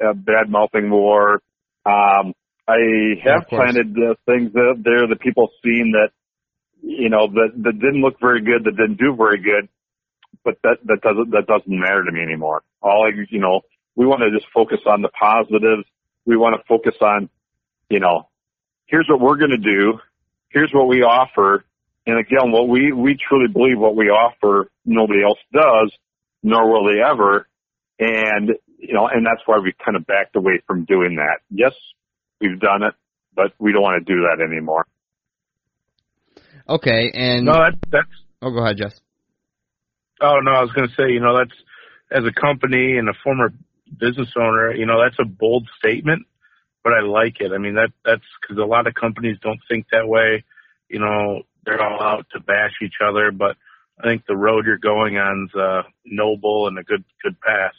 [0.02, 1.42] a, a bad mouthing war.
[1.86, 2.34] Um,
[2.68, 2.78] I
[3.24, 6.10] have yeah, planted uh, things out there that people seen that,
[6.82, 9.70] you know, that, that didn't look very good, that didn't do very good,
[10.44, 12.64] but that, that doesn't, that doesn't matter to me anymore.
[12.82, 13.62] All I, you know,
[13.96, 15.86] we want to just focus on the positives
[16.28, 17.30] we want to focus on,
[17.90, 18.28] you know,
[18.86, 20.00] here's what we're going to do.
[20.50, 21.64] Here's what we offer.
[22.06, 25.92] And again, what we, we truly believe what we offer, nobody else does,
[26.44, 27.48] nor will they ever.
[28.00, 31.40] And, you know, and that's why we kind of backed away from doing that.
[31.50, 31.74] Yes,
[32.40, 32.94] we've done it,
[33.36, 34.86] but we don't want to do that anymore.
[36.68, 37.12] Okay.
[37.14, 38.08] And no, that, that's,
[38.42, 39.00] oh, go ahead, Jess.
[40.22, 41.58] Oh, no, I was going to say, you know, that's
[42.12, 43.54] as a company and a former
[44.00, 46.26] business owner, you know, that's a bold statement,
[46.84, 47.52] but I like it.
[47.54, 50.44] I mean, that that's because a lot of companies don't think that way.
[50.90, 53.58] You know, they're all out to bash each other, but
[54.00, 57.74] I think the road you're going on's uh, noble and a good good path.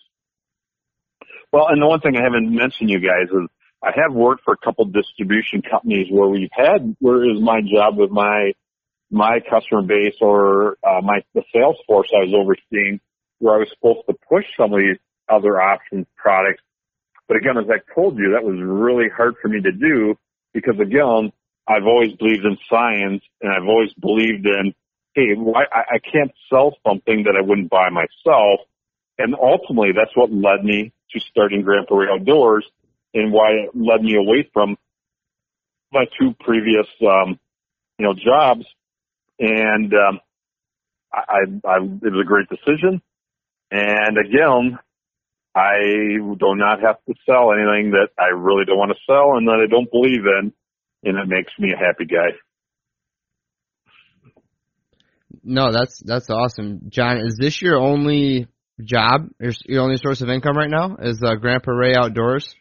[1.53, 3.49] Well, and the one thing I haven't mentioned, you guys, is
[3.83, 7.97] I have worked for a couple distribution companies where we've had where is my job
[7.97, 8.53] with my
[9.11, 13.01] my customer base or uh, my the sales force I was overseeing,
[13.39, 16.63] where I was supposed to push some of these other options products.
[17.29, 20.17] But again, as I told you, that was really hard for me to do
[20.53, 21.33] because again,
[21.69, 24.75] I've always believed in science and I've always believed in,
[25.15, 28.61] hey, why, I, I can't sell something that I wouldn't buy myself.
[29.19, 32.65] And ultimately, that's what led me to starting Grandpa Ray Outdoors
[33.19, 34.77] and why it led me away from
[35.93, 37.39] my two previous, um,
[37.99, 38.65] you know, jobs.
[39.39, 40.21] And, um,
[41.13, 43.01] I, I, it was a great decision.
[43.71, 44.79] And again,
[45.55, 45.79] I
[46.39, 49.65] do not have to sell anything that I really don't want to sell and that
[49.65, 50.53] I don't believe in,
[51.05, 52.37] and it makes me a happy guy.
[55.43, 57.19] No, that's that's awesome, John.
[57.19, 58.49] Is this your only
[58.83, 60.97] job, your, your only source of income right now?
[61.01, 62.55] Is uh, Grandpa Ray Outdoors?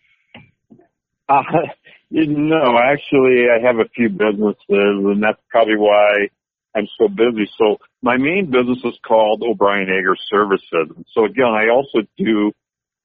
[1.30, 1.44] Uh,
[2.12, 6.30] no, actually, I have a few businesses, and that's probably why
[6.76, 7.50] I'm so busy.
[7.58, 10.96] So my main business is called O'Brien Agri Services.
[11.14, 12.52] So again, I also do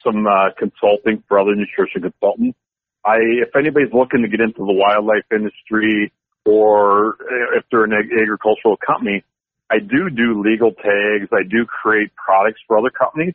[0.04, 2.58] some uh, consulting for other nutrition consultants.
[3.04, 6.12] I, if anybody's looking to get into the wildlife industry
[6.44, 7.16] or
[7.56, 9.24] if they're an ag- agricultural company,
[9.70, 11.28] I do do legal tags.
[11.32, 13.34] I do create products for other companies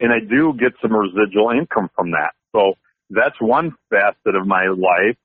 [0.00, 2.32] and I do get some residual income from that.
[2.52, 2.74] So
[3.10, 5.16] that's one facet of my life.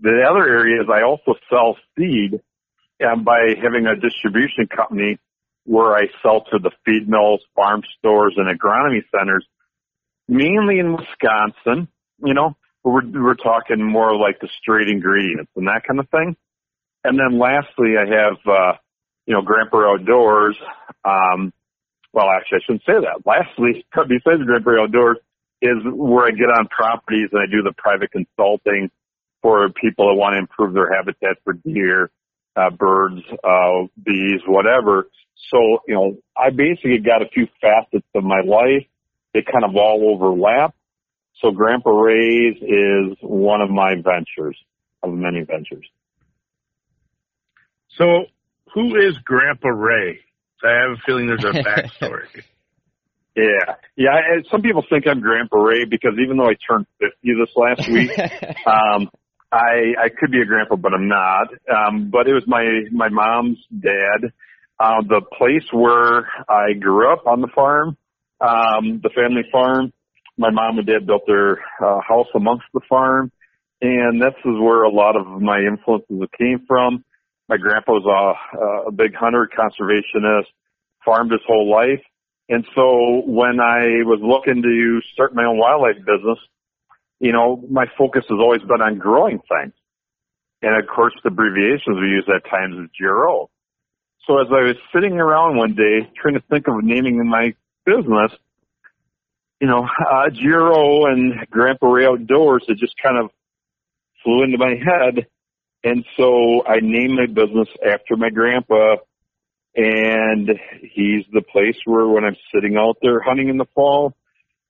[0.00, 2.40] The other area is I also sell seed
[2.98, 5.18] and by having a distribution company
[5.64, 9.44] where I sell to the feed mills, farm stores, and agronomy centers,
[10.28, 11.88] mainly in Wisconsin,
[12.24, 16.36] you know, we're, we're talking more like the straight ingredients and that kind of thing.
[17.04, 18.72] And then lastly, I have, uh,
[19.26, 20.56] you know, Grandpa Outdoors.
[21.04, 21.52] Um,
[22.12, 23.26] well, actually, I shouldn't say that.
[23.26, 25.18] Lastly, besides Grandpa Ray Outdoors
[25.62, 28.90] is where I get on properties and I do the private consulting
[29.42, 32.10] for people that want to improve their habitat for deer,
[32.56, 35.08] uh, birds, uh, bees, whatever.
[35.50, 38.86] So, you know, I basically got a few facets of my life
[39.36, 40.74] they kind of all overlap.
[41.42, 44.58] So Grandpa Ray's is one of my ventures,
[45.02, 45.86] of many ventures.
[47.98, 48.24] So,
[48.72, 50.20] who is Grandpa Ray?
[50.64, 52.44] I have a feeling there's a backstory.
[53.36, 54.10] Yeah, yeah.
[54.50, 58.10] Some people think I'm Grandpa Ray because even though I turned 50 this last week,
[58.66, 59.10] um,
[59.52, 61.48] I I could be a grandpa, but I'm not.
[61.70, 64.32] Um, but it was my my mom's dad.
[64.78, 67.96] Uh, the place where I grew up on the farm,
[68.40, 69.92] um, the family farm.
[70.38, 73.32] My mom and dad built their uh, house amongst the farm,
[73.80, 77.04] and this is where a lot of my influences came from.
[77.48, 80.48] My grandpa was a, a big hunter, conservationist,
[81.04, 82.02] farmed his whole life.
[82.48, 86.38] And so when I was looking to start my own wildlife business,
[87.18, 89.72] you know, my focus has always been on growing things.
[90.62, 93.50] And of course, the abbreviations we use at times is GRO.
[94.26, 98.32] So as I was sitting around one day trying to think of naming my business,
[99.60, 103.30] you know, uh, GRO and Grandpa Ray Outdoors, it just kind of
[104.22, 105.26] flew into my head.
[105.84, 108.96] And so I named my business after my grandpa.
[109.76, 110.48] And
[110.80, 114.14] he's the place where when I'm sitting out there hunting in the fall,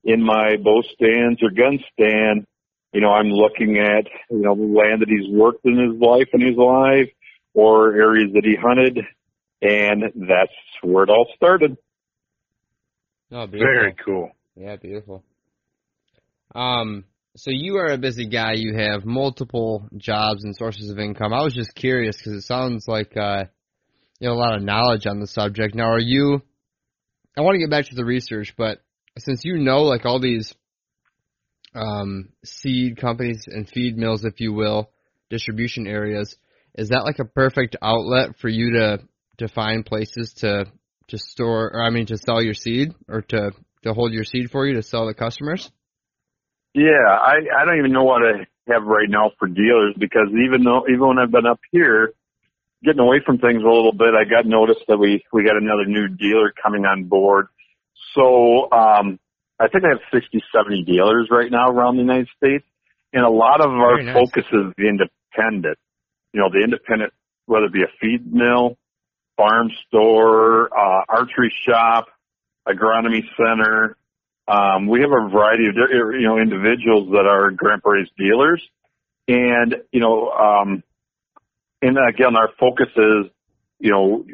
[0.03, 2.47] in my bow stands or gun stand,
[2.93, 6.29] you know, I'm looking at, you know, the land that he's worked in his life
[6.33, 7.07] when he's alive
[7.55, 8.99] or areas that he hunted.
[9.63, 10.53] And that's
[10.83, 11.77] where it all started.
[13.33, 14.31] Oh, Very cool.
[14.55, 15.25] Yeah, beautiful.
[16.55, 17.05] Um,
[17.37, 18.53] so you are a busy guy.
[18.55, 21.33] You have multiple jobs and sources of income.
[21.33, 23.45] I was just curious because it sounds like uh,
[24.21, 25.75] you know a lot of knowledge on the subject.
[25.75, 26.43] Now, are you?
[27.37, 28.81] I want to get back to the research, but
[29.19, 30.55] since you know like all these
[31.75, 34.91] um, seed companies and feed mills, if you will,
[35.29, 36.37] distribution areas,
[36.75, 39.01] is that like a perfect outlet for you to
[39.39, 40.67] to find places to
[41.09, 43.53] to store, or I mean, to sell your seed or to
[43.83, 45.71] to hold your seed for you to sell to customers?
[46.75, 50.65] Yeah, I I don't even know what I have right now for dealers because even
[50.65, 52.13] though even when I've been up here,
[52.83, 55.85] getting away from things a little bit, I got noticed that we we got another
[55.87, 57.49] new dealer coming on board.
[58.15, 59.19] So um,
[59.59, 62.65] I think I have 60, 70 dealers right now around the United States,
[63.13, 64.15] and a lot of our nice.
[64.15, 65.79] focus is the independent.
[66.33, 67.13] You know, the independent,
[67.47, 68.77] whether it be a feed mill,
[69.37, 72.07] farm store, uh, archery shop,
[72.69, 73.97] agronomy center.
[74.49, 78.63] Um, we have a variety of you know individuals that are Grandpa Ray's dealers,
[79.29, 80.83] and you know, um,
[81.83, 83.31] and again, our focus is
[83.79, 84.25] you know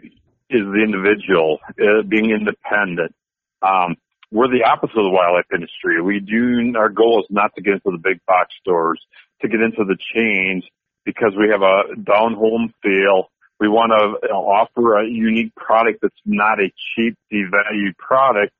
[0.50, 3.14] is the individual uh, being independent.
[3.62, 3.96] Um,
[4.30, 6.00] we're the opposite of the wildlife industry.
[6.00, 9.00] We do our goal is not to get into the big box stores,
[9.42, 10.64] to get into the chains
[11.04, 13.28] because we have a down home feel.
[13.60, 18.52] We want to offer a unique product that's not a cheap, devalued product,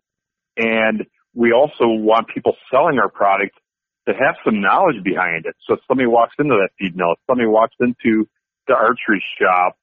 [0.57, 3.59] and we also want people selling our product
[4.07, 5.57] to have some knowledge behind it.
[5.66, 8.28] So if somebody walks into that feed mill, if somebody walks into
[8.66, 9.76] the archery shop,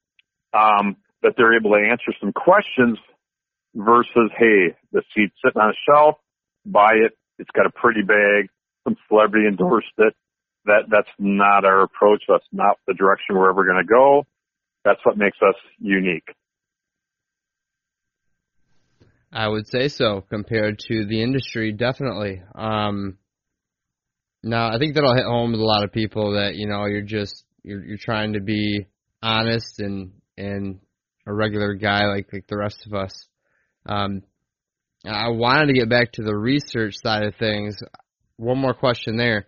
[0.52, 2.98] um, that they're able to answer some questions
[3.74, 6.16] versus, hey, the seed's sitting on a shelf,
[6.64, 8.48] buy it, it's got a pretty bag,
[8.84, 10.14] some celebrity endorsed it.
[10.66, 12.22] That that's not our approach.
[12.28, 14.26] That's not the direction we're ever going to go.
[14.84, 16.28] That's what makes us unique.
[19.32, 22.42] I would say so compared to the industry, definitely.
[22.54, 23.16] Um,
[24.42, 27.02] now, I think that'll hit home with a lot of people that you know you're
[27.02, 28.86] just you're you're trying to be
[29.22, 30.80] honest and and
[31.26, 33.26] a regular guy like like the rest of us.
[33.86, 34.22] Um,
[35.04, 37.78] I wanted to get back to the research side of things.
[38.36, 39.46] One more question there.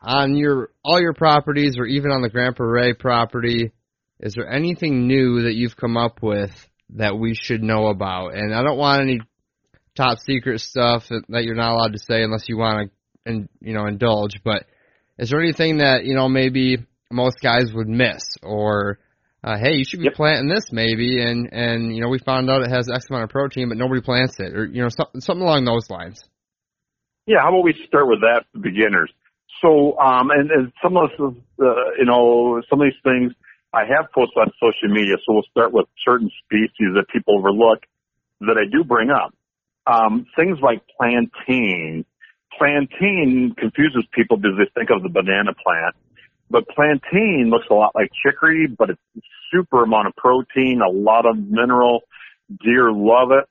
[0.00, 3.72] On your all your properties, or even on the Grandpa Ray property,
[4.20, 6.52] is there anything new that you've come up with
[6.90, 8.34] that we should know about?
[8.34, 9.20] And I don't want any
[9.96, 13.48] top secret stuff that, that you're not allowed to say unless you want to, and
[13.60, 14.40] you know, indulge.
[14.44, 14.66] But
[15.18, 16.78] is there anything that you know maybe
[17.10, 18.98] most guys would miss, or
[19.42, 20.14] uh, hey, you should be Yep.
[20.14, 23.30] planting this maybe, and and you know we found out it has X amount of
[23.30, 26.22] protein, but nobody plants it, or you know something something along those lines.
[27.26, 29.12] Yeah, how about we start with that for beginners?
[29.60, 31.20] So, um, and, and some of this,
[31.60, 33.32] uh, you know, some of these things
[33.72, 35.16] I have posted on social media.
[35.26, 37.80] So we'll start with certain species that people overlook
[38.40, 39.34] that I do bring up.
[39.86, 42.04] Um, things like plantain.
[42.56, 45.94] Plantain confuses people because they think of the banana plant.
[46.50, 49.00] But plantain looks a lot like chicory, but it's
[49.52, 52.00] super amount of protein, a lot of mineral.
[52.64, 53.44] Deer love it.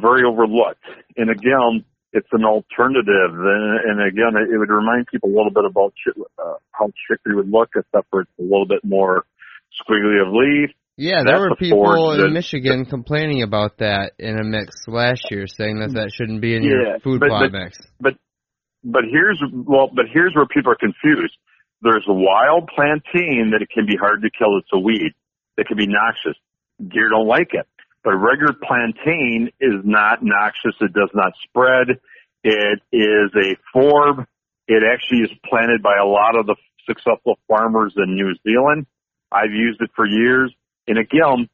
[0.00, 0.82] Very overlooked.
[1.16, 3.30] And again, it's an alternative.
[3.32, 6.90] And, and again, it, it would remind people a little bit about chi- uh, how
[7.08, 9.24] chicory would look, except for it's a little bit more
[9.80, 14.38] squiggly of leaf, Yeah, there That's were people in that- Michigan complaining about that in
[14.38, 17.50] a mix last year, saying that that shouldn't be in Yeah, your food but- plot
[17.52, 17.78] but- mix.
[18.86, 21.32] But here's well, but here's where people are confused.
[21.82, 24.58] There's a wild plantain that it can be hard to kill.
[24.58, 25.12] It's a weed
[25.56, 26.38] that can be noxious.
[26.80, 27.66] Deer don't like it.
[28.02, 30.76] But regular plantain is not noxious.
[30.80, 31.98] It does not spread.
[32.42, 34.26] It is a forb.
[34.68, 36.56] It actually is planted by a lot of the
[36.86, 38.86] successful farmers in New Zealand.
[39.32, 40.54] I've used it for years.
[40.86, 41.48] And again,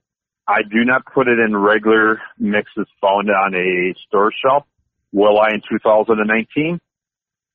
[0.46, 4.64] I do not put it in regular mixes found on a store shelf.
[5.12, 6.80] Will I in 2019?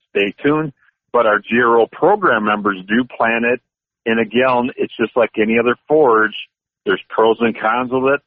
[0.09, 0.71] Stay tuned.
[1.15, 3.61] But our GRO program members do plant it.
[4.05, 6.35] And again, it's just like any other forage.
[6.85, 8.19] There's pros and cons of it.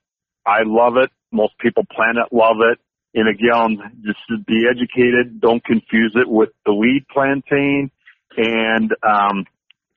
[0.47, 1.11] I love it.
[1.31, 2.79] Most people plant it, love it.
[3.13, 5.39] And again, just be educated.
[5.39, 7.91] Don't confuse it with the weed plantain.
[8.39, 9.45] And, um,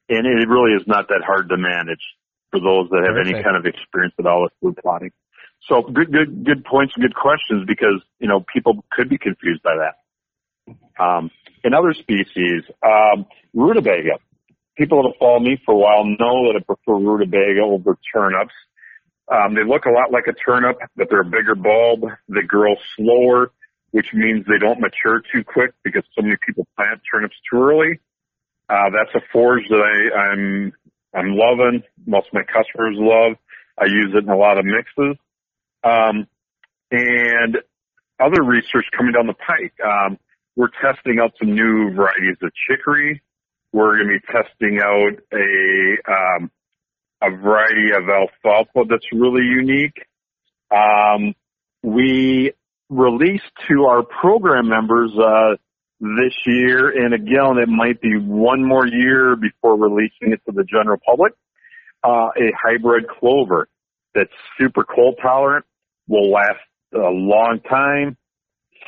[0.10, 2.04] and it really is not that hard to manage
[2.52, 5.12] for those that have any kind of experience at all with food plotting.
[5.70, 9.78] So good, good, good points, good questions because, you know, people could be confused by
[9.78, 10.01] that.
[11.02, 11.32] Um,
[11.64, 14.20] in other species, um, rutabaga.
[14.78, 18.54] People that have followed me for a while know that I prefer rutabaga over turnips.
[19.32, 22.02] Um, they look a lot like a turnip, but they're a bigger bulb.
[22.30, 23.52] They grow slower,
[23.92, 28.00] which means they don't mature too quick because so many people plant turnips too early.
[28.70, 30.74] Uh, that's a forage that I, I'm,
[31.14, 31.84] I'm loving.
[32.06, 33.38] Most of my customers love.
[33.78, 35.18] I use it in a lot of mixes.
[35.84, 36.28] Um,
[36.92, 37.58] and
[38.20, 39.74] other research coming down the pike.
[39.84, 40.18] Um,
[40.56, 43.22] we're testing out some new varieties of chicory.
[43.74, 46.52] We're going to be testing out a um,
[47.22, 49.96] a variety of alfalfa that's really unique.
[50.72, 51.36] Um,
[51.84, 52.54] we
[52.90, 55.56] released to our program members uh,
[56.00, 60.64] this year, and again, it might be one more year before releasing it to the
[60.64, 61.34] general public.
[62.04, 63.68] Uh, a hybrid clover
[64.16, 65.66] that's super cold tolerant,
[66.08, 66.60] will last
[66.94, 68.18] a long time,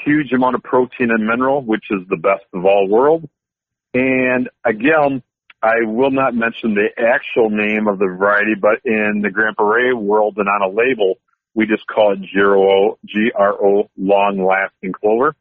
[0.06, 3.28] huge amount of protein and mineral, which is the best of all worlds.
[3.94, 5.22] And again,
[5.62, 9.94] I will not mention the actual name of the variety, but in the Grandpa Ray
[9.94, 11.16] world and on a label,
[11.54, 15.36] we just call it GRO, G-R-O, long lasting clover.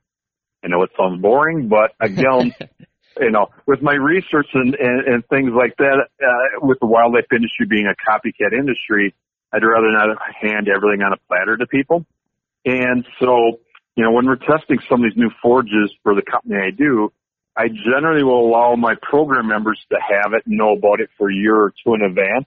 [0.62, 2.54] I know it sounds boring, but again,
[3.20, 7.26] you know, with my research and, and, and things like that, uh, with the wildlife
[7.32, 9.14] industry being a copycat industry,
[9.52, 12.06] I'd rather not hand everything on a platter to people.
[12.64, 13.58] And so,
[13.96, 17.12] you know, when we're testing some of these new forages for the company I do,
[17.56, 21.30] I generally will allow my program members to have it, and know about it for
[21.30, 22.46] a year or two in advance,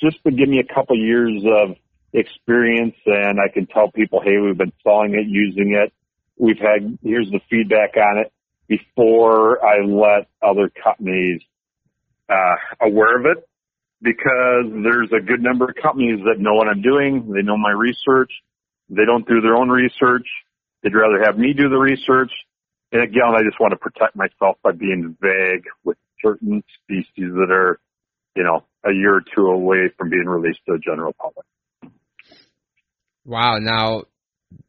[0.00, 1.76] just to give me a couple years of
[2.14, 5.92] experience and I can tell people, hey, we've been selling it, using it.
[6.38, 8.32] We've had, here's the feedback on it
[8.66, 11.42] before I let other companies,
[12.30, 13.48] uh, aware of it
[14.00, 17.32] because there's a good number of companies that know what I'm doing.
[17.34, 18.30] They know my research.
[18.88, 20.26] They don't do their own research.
[20.82, 22.30] They'd rather have me do the research.
[22.92, 27.50] And again, I just want to protect myself by being vague with certain species that
[27.50, 27.78] are,
[28.34, 31.44] you know, a year or two away from being released to the general public.
[33.24, 34.04] Wow, now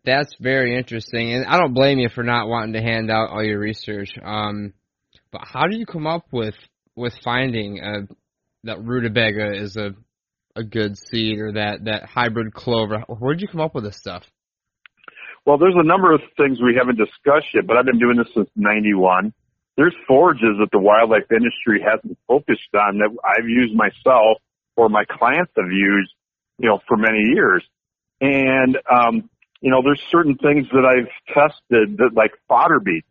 [0.04, 3.44] that's very interesting, and I don't blame you for not wanting to hand out all
[3.44, 4.10] your research.
[4.22, 4.74] Um,
[5.32, 6.56] but how do you come up with
[6.96, 8.14] with finding uh,
[8.66, 9.96] that rutabaga is a
[10.56, 13.06] a good seed or that that hybrid clover?
[13.08, 14.24] Where'd you come up with this stuff?
[15.50, 18.28] Well, there's a number of things we haven't discussed yet, but I've been doing this
[18.36, 19.34] since 91.
[19.78, 24.38] There's forages that the wildlife industry hasn't focused on that I've used myself
[24.76, 26.14] or my clients have used,
[26.60, 27.64] you know, for many years.
[28.22, 29.28] And, um,
[29.60, 33.08] you know, there's certain things that I've tested that like fodder beets.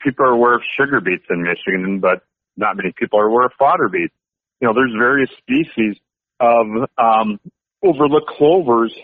[0.00, 2.22] People are aware of sugar beets in Michigan, but
[2.56, 4.14] not many people are aware of fodder beets.
[4.60, 5.96] You know, there's various species
[6.38, 6.66] of,
[6.98, 7.40] um,
[7.82, 8.94] overlooked clovers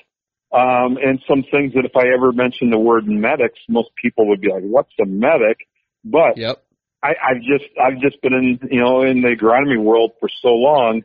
[0.53, 4.41] um, and some things that if I ever mentioned the word medics, most people would
[4.41, 5.59] be like, "What's a medic?"
[6.05, 6.63] But Yep.
[7.03, 10.49] I, I've just I've just been in you know in the agronomy world for so
[10.49, 11.03] long,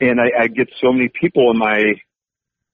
[0.00, 1.94] and I, I get so many people in my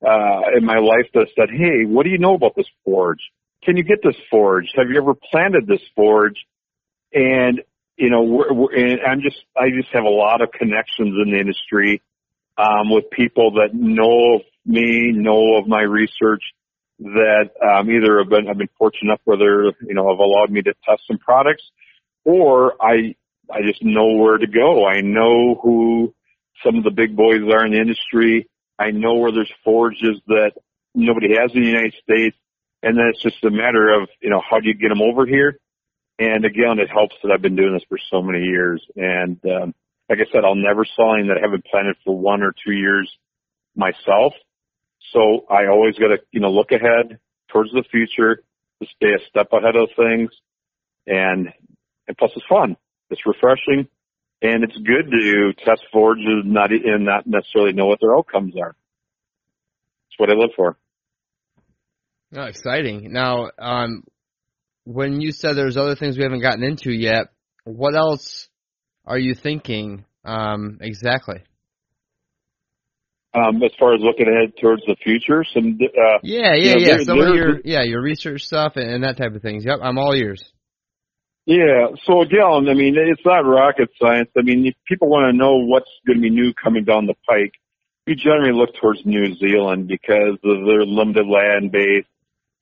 [0.07, 3.23] uh, in my life that said, "Hey, what do you know about this forage?
[3.63, 4.71] Can you get this forage?
[4.77, 6.45] Have you ever planted this forage?"
[7.13, 7.63] And
[7.97, 11.33] you know, we're, we're, and I'm just I just have a lot of connections in
[11.33, 12.03] the industry
[12.59, 16.43] um, with people that know me, know of my research,
[16.99, 20.51] that um, either have been have been fortunate enough where they're you know have allowed
[20.51, 21.63] me to test some products,
[22.25, 23.15] or I
[23.51, 24.87] I just know where to go.
[24.87, 26.15] I know who
[26.65, 28.49] some of the big boys are in the industry.
[28.79, 30.53] I know where there's forages that
[30.95, 32.37] nobody has in the United States,
[32.83, 35.27] and then it's just a matter of you know how do you get them over
[35.27, 35.59] here.
[36.19, 38.85] And again, it helps that I've been doing this for so many years.
[38.95, 39.75] And um,
[40.11, 42.73] like I said, I'll never sell anything that I haven't planted for one or two
[42.73, 43.11] years
[43.75, 44.35] myself.
[45.13, 48.43] So I always got to, you know, look ahead towards the future
[48.83, 50.31] to stay a step ahead of things.
[51.07, 51.49] And,
[52.07, 52.77] and plus it's fun.
[53.11, 53.89] It's refreshing
[54.43, 58.55] and it's good to test forages and not, and not necessarily know what their outcomes
[58.57, 58.75] are.
[60.09, 60.77] That's what I live for.
[62.35, 63.13] Oh, exciting.
[63.13, 64.05] Now, um,
[64.85, 67.27] when you said there's other things we haven't gotten into yet,
[67.65, 68.49] what else
[69.05, 71.43] are you thinking um, exactly?
[73.33, 76.81] Um, as far as looking ahead towards the future, some uh, yeah, yeah, you know,
[76.81, 79.65] yeah, there, some of your yeah your research stuff and, and that type of things.
[79.65, 80.43] Yep, I'm all ears.
[81.47, 81.95] Yeah.
[82.07, 84.31] So again, I mean, it's not rocket science.
[84.37, 87.15] I mean, if people want to know what's going to be new coming down the
[87.27, 87.53] pike,
[88.07, 92.07] we generally look towards New Zealand because of their limited land base.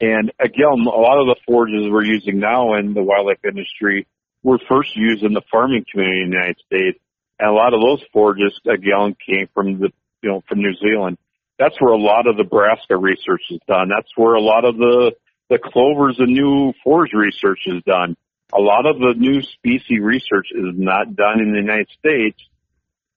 [0.01, 4.07] And again, a lot of the forages we're using now in the wildlife industry
[4.43, 6.99] were first used in the farming community in the United States.
[7.39, 9.91] And a lot of those forages, again, came from the,
[10.23, 11.19] you know, from New Zealand.
[11.59, 13.89] That's where a lot of the Brassica research is done.
[13.89, 15.13] That's where a lot of the,
[15.51, 18.17] the clovers and new forage research is done.
[18.53, 22.41] A lot of the new species research is not done in the United States.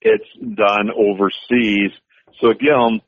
[0.01, 1.91] It's done overseas.
[2.39, 3.01] So again,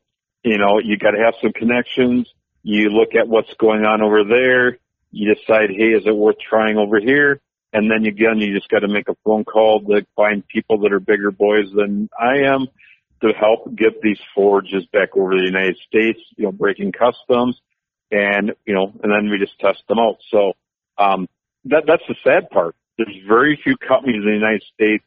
[0.44, 2.32] you know, you got to have some connections.
[2.62, 4.78] You look at what's going on over there.
[5.10, 7.40] You decide, hey, is it worth trying over here?
[7.72, 10.92] And then again, you just got to make a phone call to find people that
[10.92, 12.68] are bigger boys than I am
[13.24, 17.58] to help get these forages back over to the United States, you know, breaking customs
[18.10, 20.18] and, you know, and then we just test them out.
[20.30, 20.52] So,
[20.98, 21.26] um,
[21.64, 22.76] that, that's the sad part.
[22.98, 25.04] There's very few companies in the United States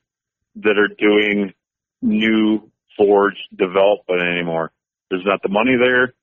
[0.56, 1.54] that are doing
[2.02, 4.72] new forage development anymore.
[5.12, 6.14] There's not the money there.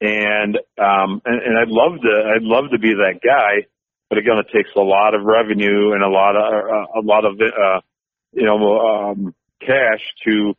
[0.00, 3.66] And, um, and, and I'd love to, I'd love to be that guy,
[4.10, 7.24] but again, it takes a lot of revenue and a lot of, uh, a lot
[7.24, 7.80] of, uh,
[8.32, 10.54] you know, um, cash to,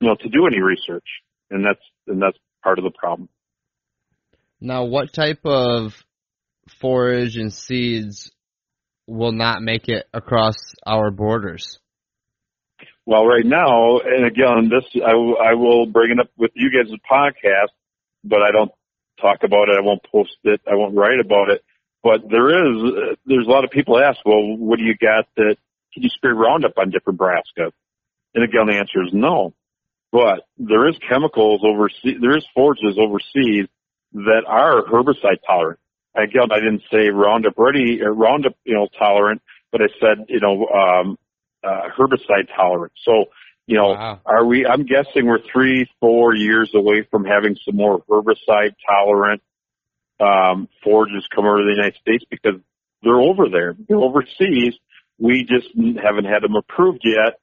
[0.00, 1.06] you know, to do any research.
[1.50, 3.28] And that's, and that's part of the problem.
[4.60, 5.94] Now, what type of
[6.80, 8.30] forage and seeds
[9.06, 11.78] will not make it across our borders?
[13.06, 16.94] Well, right now, and again, this I, I will bring it up with you guys'
[17.10, 17.72] podcast,
[18.22, 18.70] but I don't
[19.20, 19.76] talk about it.
[19.76, 20.60] I won't post it.
[20.70, 21.64] I won't write about it.
[22.02, 25.56] But there is, there's a lot of people ask, well, what do you got that,
[25.92, 27.72] can you spray Roundup on different brassica?
[28.34, 29.54] And again, the answer is no.
[30.12, 33.66] But there is chemicals overseas, there is forages overseas
[34.12, 35.78] that are herbicide tolerant.
[36.16, 39.40] Again, I didn't say Roundup ready, uh, Roundup, you know, tolerant,
[39.70, 41.18] but I said, you know, um,
[41.62, 42.92] uh, herbicide tolerant.
[43.04, 43.26] So,
[43.66, 44.20] you know, wow.
[44.26, 49.42] are we, I'm guessing we're three, four years away from having some more herbicide tolerant,
[50.18, 52.60] um, forages come over to the United States because
[53.02, 53.76] they're over there.
[53.88, 54.74] They're overseas.
[55.18, 55.68] We just
[56.02, 57.38] haven't had them approved yet.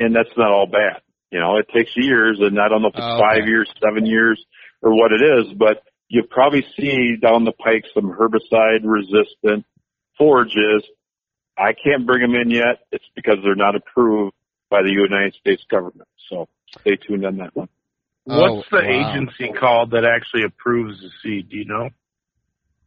[0.00, 1.02] And that's not all bad.
[1.30, 3.40] You know, it takes years and I don't know if it's oh, okay.
[3.40, 4.42] five years, seven years
[4.82, 9.66] or what it is, but you'll probably see down the pike some herbicide resistant
[10.16, 10.84] forages.
[11.56, 12.80] I can't bring them in yet.
[12.92, 14.34] It's because they're not approved
[14.70, 16.08] by the United States government.
[16.30, 16.48] So
[16.80, 17.68] stay tuned on that one.
[18.24, 19.12] What's oh, the wow.
[19.12, 21.48] agency called that actually approves the seed?
[21.48, 21.90] Do you know?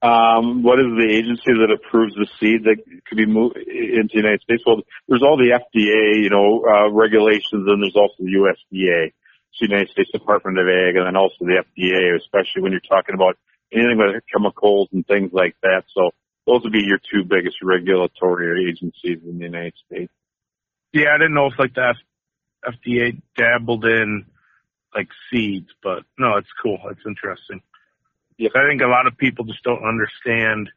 [0.01, 4.21] Um, what is the agency that approves the seed that could be moved into the
[4.21, 4.63] United States?
[4.65, 9.11] Well, there's all the FDA, you know, uh, regulations, and there's also the USDA
[9.61, 13.15] the United States Department of Ag and then also the FDA, especially when you're talking
[13.15, 13.37] about
[13.71, 15.83] anything with chemicals and things like that.
[15.93, 16.11] So
[16.47, 20.11] those would be your two biggest regulatory agencies in the United States.
[20.93, 21.93] Yeah, I didn't know if like the
[22.65, 24.25] FDA dabbled in
[24.93, 26.79] like seeds, but no, it's cool.
[26.89, 27.61] It's interesting.
[28.41, 28.53] Yes.
[28.55, 30.71] I think a lot of people just don't understand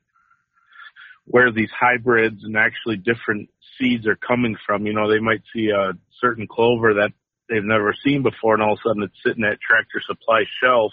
[1.24, 3.48] where these hybrids and actually different
[3.78, 4.84] seeds are coming from.
[4.84, 7.12] You know, they might see a certain clover that
[7.48, 10.92] they've never seen before, and all of a sudden it's sitting at Tractor Supply shelf.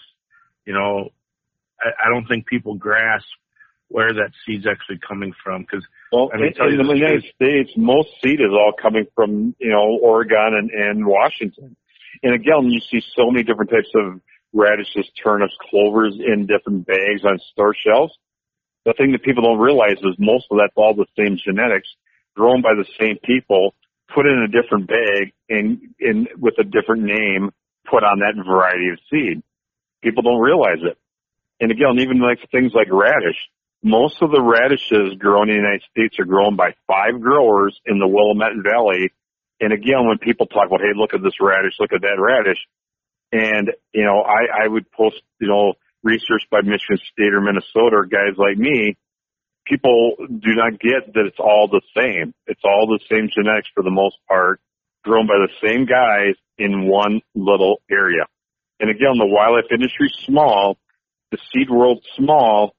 [0.66, 1.10] You know,
[1.78, 3.28] I, I don't think people grasp
[3.90, 7.72] where that seed's actually coming from because well, I mean, in, in the United States,
[7.76, 11.76] most seed is all coming from you know Oregon and, and Washington.
[12.24, 14.22] And again, you see so many different types of
[14.54, 18.14] radishes, turnips, clovers in different bags on store shelves.
[18.86, 21.88] The thing that people don't realize is most of that's all the same genetics
[22.36, 23.76] grown by the same people
[24.14, 27.52] put in a different bag and, and with a different name
[27.90, 29.44] put on that variety of seed.
[30.04, 30.98] People don't realize it.
[31.60, 33.38] And again, even like things like radish,
[33.84, 38.00] most of the radishes grown in the United States are grown by five growers in
[38.00, 39.12] the Willamette Valley.
[39.60, 42.58] And again, when people talk about, hey, look at this radish, look at that radish.
[43.32, 45.74] And, you know, I, I would post, you know,
[46.04, 48.98] research by Michigan State or Minnesota or guys like me
[49.66, 52.34] people do not get that it's all the same.
[52.48, 54.60] It's all the same genetics for the most part,
[55.04, 58.26] grown by the same guys in one little area.
[58.80, 60.78] And again, the wildlife industry small,
[61.32, 62.74] the seed world small.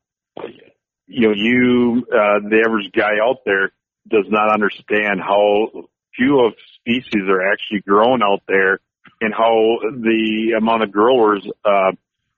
[1.07, 3.73] You know, you uh, the average guy out there
[4.09, 5.69] does not understand how
[6.17, 8.81] few of species are actually grown out there,
[9.23, 11.93] and how the amount of growers uh,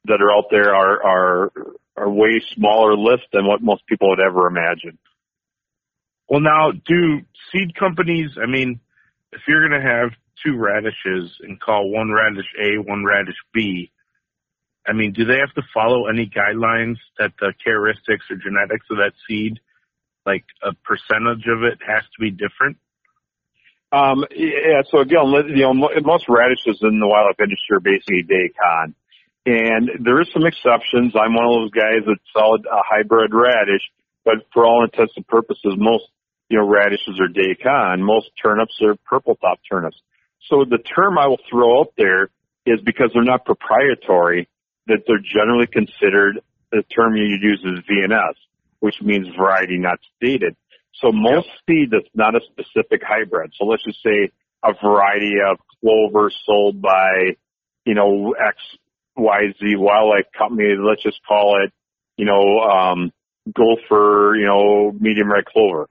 [0.05, 1.53] that are out there are are
[1.97, 4.99] are way smaller list than what most people would ever imagine.
[6.28, 7.20] Well, now, do
[7.53, 8.30] seed companies?
[8.43, 8.80] I mean,
[9.32, 10.11] if you're going to have
[10.45, 13.91] two radishes and call one radish A, one radish B,
[14.87, 18.99] I mean, do they have to follow any guidelines that the characteristics or genetics of
[18.99, 19.61] that seed,
[20.26, 22.76] like a percentage of it, has to be different?
[23.95, 24.82] Um, yeah.
[24.90, 28.95] So again, you know, most radishes in the wildlife industry are basically Daikon.
[29.47, 31.14] And there is some exceptions.
[31.14, 33.82] I'm one of those guys that sell a hybrid radish,
[34.24, 36.05] but for all intents and purposes, most,
[36.49, 38.03] you know, radishes are Daikon.
[38.03, 40.01] Most turnips are purple top turnips.
[40.51, 42.30] So the term I will throw out there
[42.66, 44.49] is because they're not proprietary,
[44.88, 46.40] that they're generally considered,
[46.72, 48.34] the term you use is VNS,
[48.80, 50.57] which means variety not stated.
[51.01, 51.57] So most yep.
[51.68, 53.53] seed that's not a specific hybrid.
[53.59, 54.30] So let's just say
[54.62, 57.36] a variety of clover sold by,
[57.84, 58.57] you know, X,
[59.16, 61.72] Y, Z Wildlife Company, let's just call it,
[62.16, 63.12] you know, um,
[63.53, 65.88] gopher, you know, medium red clover.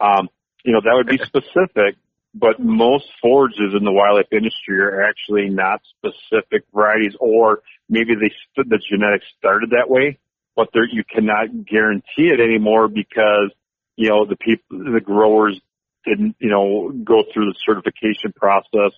[0.00, 0.28] Um,
[0.64, 1.96] you know, that would be specific,
[2.34, 8.32] but most forages in the wildlife industry are actually not specific varieties or maybe they,
[8.56, 10.18] the genetics started that way,
[10.56, 13.52] but there, you cannot guarantee it anymore because,
[13.96, 15.60] you know, the people, the growers
[16.04, 18.92] didn't, you know, go through the certification process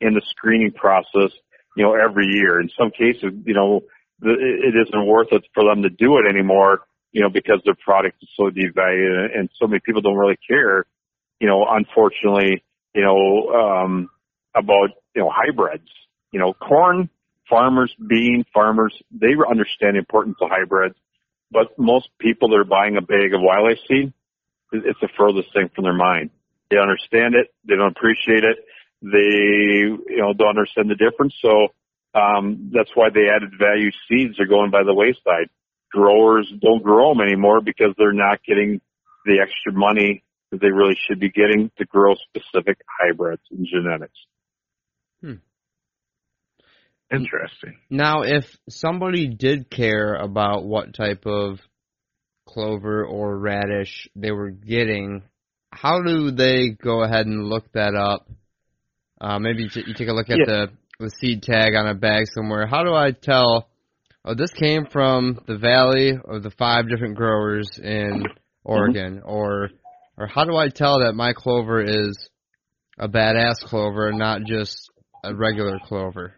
[0.00, 1.30] and the screening process
[1.76, 2.60] you know, every year.
[2.60, 3.82] In some cases, you know,
[4.22, 6.80] it isn't worth it for them to do it anymore,
[7.12, 10.84] you know, because their product is so devalued and so many people don't really care,
[11.40, 12.62] you know, unfortunately,
[12.94, 14.10] you know, um,
[14.54, 15.88] about, you know, hybrids,
[16.32, 17.08] you know, corn
[17.48, 20.94] farmers, bean farmers, they understand the importance of hybrids,
[21.50, 24.12] but most people that are buying a bag of wildlife seed,
[24.72, 26.30] it's the furthest thing from their mind.
[26.70, 27.48] They understand it.
[27.66, 28.58] They don't appreciate it
[29.02, 31.34] they you know don't understand the difference.
[31.40, 31.68] So
[32.14, 35.48] um, that's why they added value seeds are going by the wayside.
[35.90, 38.80] Growers don't grow them anymore because they're not getting
[39.24, 44.18] the extra money that they really should be getting to grow specific hybrids and genetics.
[45.20, 45.34] Hmm.
[47.12, 47.76] Interesting.
[47.88, 51.60] Now, if somebody did care about what type of
[52.52, 55.22] clover or radish they were getting,
[55.72, 58.28] how do they go ahead and look that up
[59.20, 60.44] uh, maybe you take a look at yeah.
[60.46, 62.66] the the seed tag on a bag somewhere.
[62.66, 63.68] How do I tell?
[64.24, 68.24] Oh, this came from the valley of the five different growers in
[68.64, 69.28] Oregon, mm-hmm.
[69.28, 69.70] or
[70.16, 72.28] or how do I tell that my clover is
[72.98, 74.90] a badass clover and not just
[75.24, 76.34] a regular clover?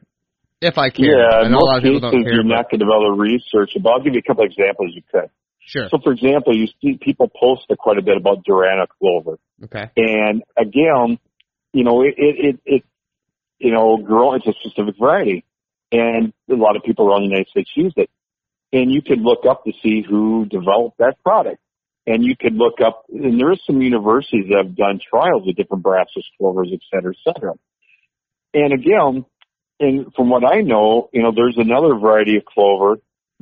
[0.61, 2.35] If I care, yeah, I know a lot of people don't care.
[2.35, 5.29] You're not going to develop research, but I'll give you a couple examples you could.
[5.65, 5.89] Sure.
[5.91, 9.39] So, for example, you see people post quite a bit about Durana clover.
[9.65, 9.91] Okay.
[9.97, 11.19] And again,
[11.73, 12.83] you know, it, it, it,
[13.59, 15.45] you know, grow, it's a specific variety.
[15.93, 18.11] And a lot of people around the United States use it.
[18.73, 21.59] And you can look up to see who developed that product.
[22.07, 25.55] And you could look up, and there is some universities that have done trials with
[25.55, 27.53] different brasses, clovers, et cetera, et cetera.
[28.53, 29.25] And again,
[29.79, 32.97] and from what I know, you know, there's another variety of clover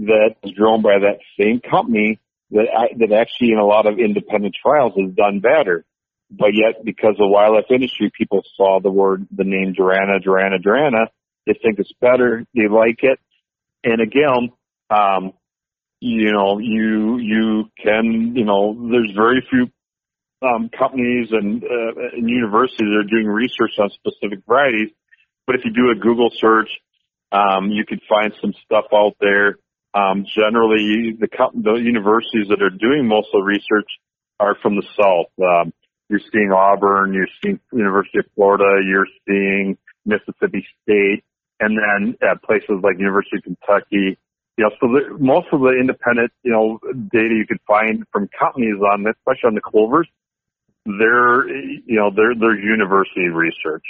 [0.06, 2.18] that is grown by that same company
[2.50, 5.84] that I, that actually in a lot of independent trials has done better
[6.30, 11.06] but yet because of wildlife industry, people saw the word, the name Durana, Durana, Durana.
[11.46, 12.44] They think it's better.
[12.54, 13.18] They like it.
[13.82, 14.50] And again,
[14.90, 15.32] um,
[15.98, 19.70] you know, you, you can, you know, there's very few,
[20.42, 24.90] um, companies and, uh, and universities that are doing research on specific varieties.
[25.46, 26.70] But if you do a Google search,
[27.32, 29.56] um, you can find some stuff out there.
[29.92, 33.88] Um, generally, the, the universities that are doing most of the research
[34.38, 35.32] are from the South.
[35.42, 35.72] Um,
[36.08, 41.24] you're seeing Auburn, you're seeing University of Florida, you're seeing Mississippi State,
[41.60, 44.18] and then at places like University of Kentucky.
[44.56, 46.78] You know, so the, most of the independent, you know,
[47.12, 50.08] data you could find from companies on this, especially on the clovers,
[50.84, 53.84] they're, you know, they're, they're university research.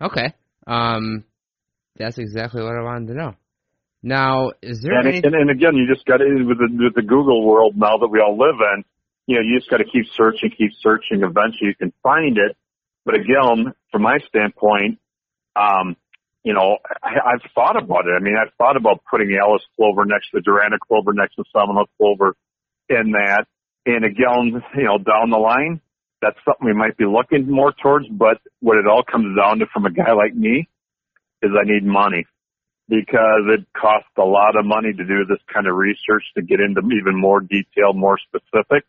[0.00, 0.32] Okay.
[0.66, 1.24] Um,
[1.96, 3.34] that's exactly what I wanted to know.
[4.06, 5.18] Now, is there and, any...
[5.18, 8.08] and, and again, you just got to with the, with the Google world now that
[8.08, 8.84] we all live in
[9.26, 11.22] you know, you just got to keep searching, keep searching.
[11.22, 12.56] Eventually you can find it.
[13.04, 14.98] But again, from my standpoint,
[15.54, 15.96] um,
[16.44, 18.14] you know, I, I've thought about it.
[18.16, 21.86] I mean, I've thought about putting Alice clover next to Durana clover next to Seminole
[21.98, 22.36] clover
[22.88, 23.46] in that.
[23.84, 25.80] And again, you know, down the line,
[26.22, 28.06] that's something we might be looking more towards.
[28.08, 30.68] But what it all comes down to from a guy like me
[31.42, 32.26] is I need money
[32.88, 36.60] because it costs a lot of money to do this kind of research to get
[36.60, 38.84] into even more detail, more specific.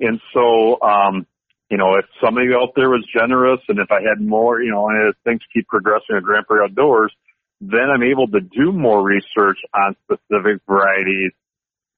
[0.00, 1.26] And so, um,
[1.70, 4.88] you know, if somebody out there was generous and if I had more, you know,
[4.88, 7.12] and as things keep progressing at Grandpa Ray Outdoors,
[7.60, 11.32] then I'm able to do more research on specific varieties.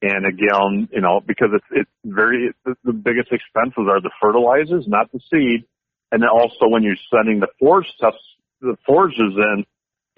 [0.00, 4.84] And again, you know, because it's, it's very, it's, the biggest expenses are the fertilizers,
[4.86, 5.64] not the seed.
[6.12, 8.14] And then also when you're sending the forage stuff,
[8.60, 9.64] the forages in,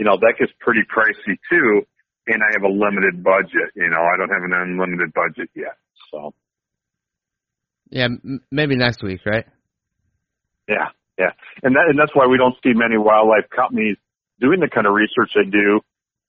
[0.01, 1.83] you know, that gets pretty pricey too.
[2.27, 5.77] And I have a limited budget, you know, I don't have an unlimited budget yet.
[6.11, 6.33] So.
[7.91, 9.45] Yeah, m- maybe next week, right?
[10.69, 10.89] Yeah,
[11.19, 11.33] yeah,
[11.63, 13.97] and that and that's why we don't see many wildlife companies
[14.41, 15.81] doing the kind of research they do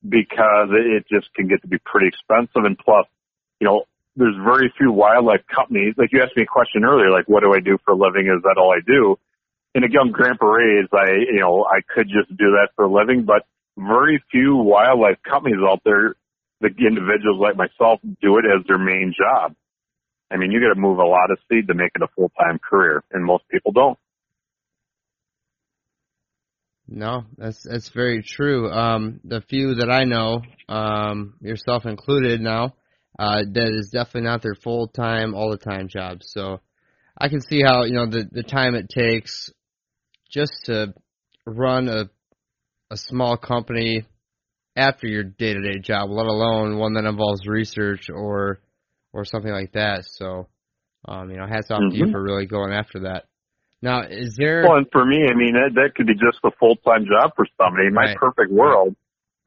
[0.09, 2.65] because it just can get to be pretty expensive.
[2.65, 3.05] And plus,
[3.61, 5.93] you know, there's very few wildlife companies.
[5.97, 8.25] Like you asked me a question earlier, like what do I do for a living?
[8.25, 9.15] Is that all I do?
[9.75, 13.23] And again, Grandpa Ray's, I you know I could just do that for a living,
[13.23, 13.45] but
[13.87, 16.15] very few wildlife companies out there,
[16.61, 19.53] the individuals like myself, do it as their main job.
[20.31, 22.31] I mean, you got to move a lot of seed to make it a full
[22.39, 23.97] time career, and most people don't.
[26.87, 28.69] No, that's that's very true.
[28.69, 32.75] Um, the few that I know, um, yourself included now,
[33.17, 36.19] uh, that is definitely not their full time, all the time job.
[36.21, 36.59] So
[37.17, 39.49] I can see how you know the the time it takes
[40.29, 40.93] just to
[41.45, 42.09] run a
[42.91, 44.05] a small company
[44.75, 48.59] after your day to day job, let alone one that involves research or
[49.13, 50.05] or something like that.
[50.05, 50.47] So,
[51.07, 51.89] um, you know, hats off mm-hmm.
[51.89, 52.11] to you mm-hmm.
[52.11, 53.25] for really going after that.
[53.81, 54.63] Now, is there?
[54.63, 57.31] Well, and for me, I mean, that, that could be just a full time job
[57.35, 57.87] for somebody.
[57.87, 58.17] In my right.
[58.17, 58.95] perfect world,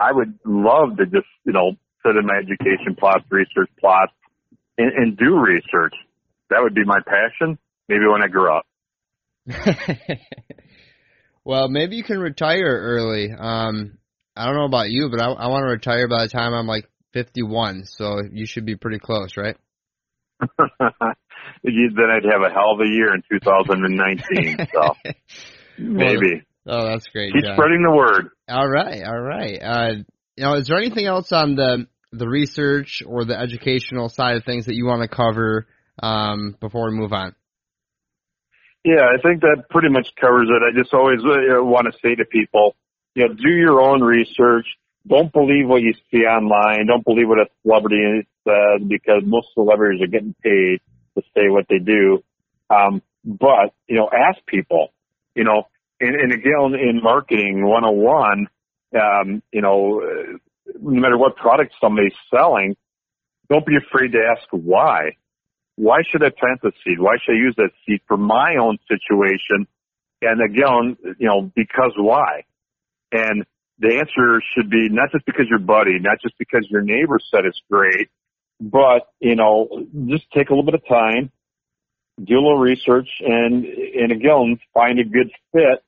[0.00, 1.72] I would love to just, you know,
[2.04, 4.12] sit in my education plots, research plots,
[4.76, 5.94] and, and do research.
[6.50, 7.58] That would be my passion.
[7.88, 8.66] Maybe when I grow up.
[11.44, 13.30] well, maybe you can retire early.
[13.32, 13.98] Um,
[14.36, 16.66] I don't know about you, but I, I want to retire by the time I'm
[16.66, 19.56] like 51, so you should be pretty close, right?
[21.96, 24.66] then I'd have a hell of a year in 2019.
[24.74, 24.94] So
[25.78, 26.42] maybe.
[26.64, 27.32] Well, oh, that's great.
[27.32, 27.56] Keep John.
[27.56, 28.30] spreading the word.
[28.48, 29.58] All right, all right.
[29.60, 29.92] Uh,
[30.36, 34.44] you know, is there anything else on the the research or the educational side of
[34.44, 35.66] things that you want to cover
[36.00, 37.34] um, before we move on?
[38.84, 40.62] Yeah, I think that pretty much covers it.
[40.62, 42.76] I just always uh, want to say to people,
[43.14, 44.66] you know, do your own research
[45.06, 46.86] don't believe what you see online.
[46.86, 50.80] Don't believe what a celebrity says because most celebrities are getting paid
[51.16, 52.24] to say what they do.
[52.70, 54.92] Um, but, you know, ask people,
[55.34, 55.64] you know,
[56.00, 58.48] and, and again, in marketing 101,
[58.94, 60.00] um, you know,
[60.80, 62.74] no matter what product somebody's selling,
[63.50, 65.16] don't be afraid to ask why.
[65.76, 66.98] Why should I plant the seed?
[66.98, 69.66] Why should I use that seed for my own situation?
[70.22, 72.44] And again, you know, because why?
[73.12, 73.44] And
[73.78, 77.44] the answer should be not just because your buddy, not just because your neighbor said
[77.44, 78.08] it's great,
[78.60, 79.68] but you know,
[80.06, 81.32] just take a little bit of time,
[82.22, 85.82] do a little research, and and again, find a good fit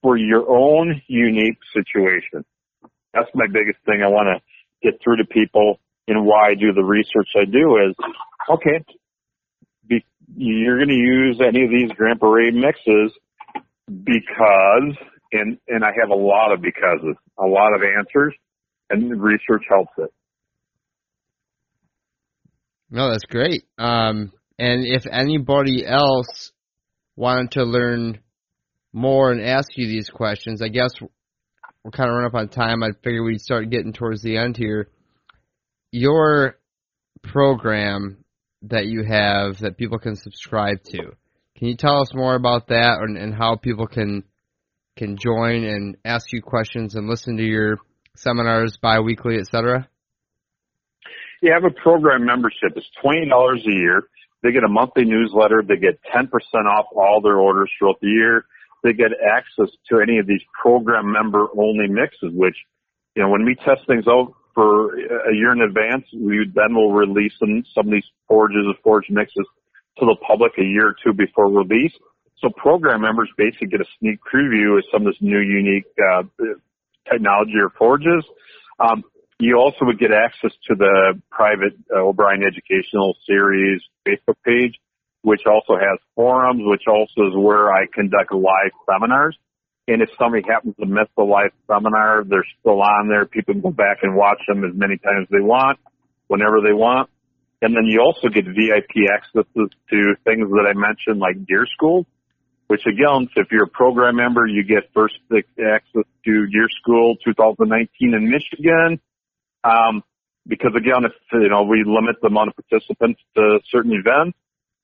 [0.00, 2.44] for your own unique situation.
[3.12, 4.42] That's my biggest thing I want to
[4.82, 7.94] get through to people and why I do the research I do is,
[8.50, 8.84] okay,
[10.36, 13.12] you're going to use any of these Grandpa Ray's mixes
[13.88, 14.96] because
[15.32, 18.34] and and I have a lot of becauses, a lot of answers,
[18.90, 20.12] and research helps it.
[22.90, 23.64] No, that's great.
[23.78, 26.52] Um, and if anybody else
[27.16, 28.20] wanted to learn
[28.92, 30.90] more and ask you these questions, I guess
[31.82, 32.82] we're kind of running up on time.
[32.82, 34.88] I figure we'd start getting towards the end here.
[35.90, 36.58] Your
[37.22, 38.21] program
[38.62, 41.12] that you have that people can subscribe to.
[41.56, 44.24] Can you tell us more about that and, and how people can
[44.96, 47.78] can join and ask you questions and listen to your
[48.16, 49.88] seminars biweekly, etc.?
[51.44, 52.72] I have a program membership.
[52.76, 54.04] It's twenty dollars a year.
[54.42, 55.62] They get a monthly newsletter.
[55.66, 58.44] They get ten percent off all their orders throughout the year.
[58.82, 62.56] They get access to any of these program member only mixes, which,
[63.14, 66.92] you know, when we test things out for a year in advance, we then will
[66.92, 69.46] release them, some of these forages of forage mixes
[69.98, 71.92] to the public a year or two before release.
[72.38, 76.22] So program members basically get a sneak preview of some of this new unique uh,
[77.10, 78.24] technology or forages.
[78.80, 79.04] Um,
[79.38, 84.74] you also would get access to the private uh, O'Brien Educational Series Facebook page,
[85.22, 89.36] which also has forums, which also is where I conduct live seminars.
[89.88, 93.26] And if somebody happens to miss the live seminar, they're still on there.
[93.26, 95.78] People can go back and watch them as many times as they want,
[96.28, 97.10] whenever they want.
[97.60, 102.06] And then you also get VIP access to things that I mentioned, like deer school
[102.72, 108.14] which again, if you're a program member, you get first access to deer school 2019
[108.14, 108.98] in Michigan.
[109.62, 110.02] Um,
[110.46, 114.38] because again, if, you know, we limit the amount of participants to certain events.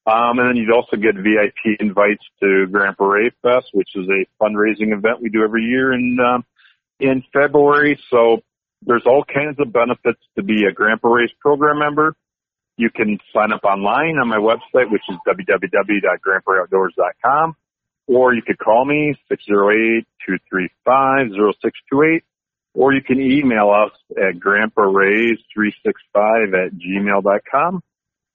[0.09, 4.25] Um, and then you'd also get VIP invites to Grand Ray Fest, which is a
[4.43, 6.47] fundraising event we do every year in, um,
[6.99, 8.01] in February.
[8.11, 8.41] So
[8.87, 12.17] there's all kinds of benefits to be a Grandpa Ray's program member.
[12.79, 17.57] You can sign up online on my website, which is www.grandparayoutdoors.com
[18.09, 19.15] or you could call me
[20.89, 22.23] 608-235-0628,
[22.75, 27.81] or you can email us at grandparays365 at gmail.com,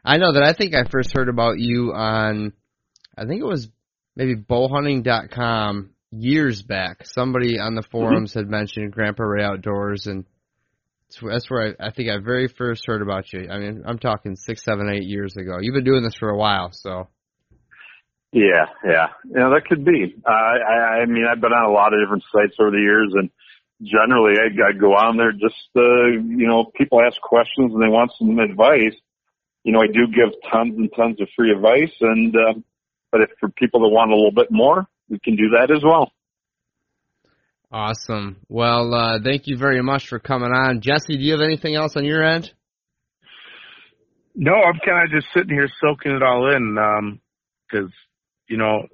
[0.03, 2.53] I know that I think I first heard about you on
[3.17, 3.69] I think it was
[4.15, 7.05] maybe bowhunting.com years back.
[7.05, 7.91] Somebody on the mm-hmm.
[7.91, 8.39] forums mm-hmm.
[8.39, 10.25] had mentioned Grandpa Ray Outdoors, and
[11.21, 13.49] that's where I, I think I very first heard about you.
[13.49, 15.57] I mean, I'm talking six, seven, eight years ago.
[15.59, 17.07] You've been doing this for a while, so.
[18.33, 19.49] Yeah, yeah, yeah.
[19.51, 20.15] That could be.
[20.25, 23.11] Uh, I, I mean, I've been on a lot of different sites over the years,
[23.13, 23.29] and
[23.83, 27.89] generally I, I go on there just, uh, you know, people ask questions and they
[27.89, 28.95] want some advice.
[29.63, 32.53] You know, I do give tons and tons of free advice, and uh,
[33.11, 35.83] but if for people that want a little bit more, we can do that as
[35.83, 36.11] well.
[37.71, 38.37] Awesome.
[38.49, 41.15] Well, uh, thank you very much for coming on, Jesse.
[41.15, 42.51] Do you have anything else on your end?
[44.35, 46.75] No, I'm kind of just sitting here soaking it all in
[47.69, 47.93] because um,
[48.47, 48.87] you know,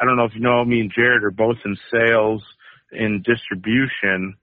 [0.00, 2.42] I don't know if you know me and Jared are both in sales
[2.92, 4.36] in distribution,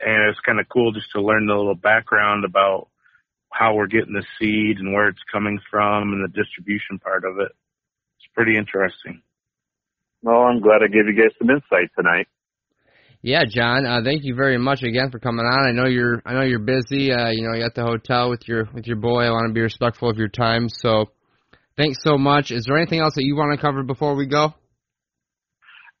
[0.00, 2.88] and it's kind of cool just to learn a little background about
[3.50, 7.38] how we're getting the seed and where it's coming from and the distribution part of
[7.38, 7.52] it.
[8.32, 9.22] It's pretty interesting.
[10.22, 12.28] Well, I'm glad I gave you guys some insight tonight.
[13.20, 13.86] Yeah, John.
[13.86, 15.68] Uh, thank you very much again for coming on.
[15.68, 17.12] I know you're I know you're busy.
[17.12, 19.22] Uh, you know, you at the hotel with your with your boy.
[19.22, 20.68] I want to be respectful of your time.
[20.68, 21.10] So
[21.76, 22.50] Thanks so much.
[22.50, 24.54] Is there anything else that you want to cover before we go?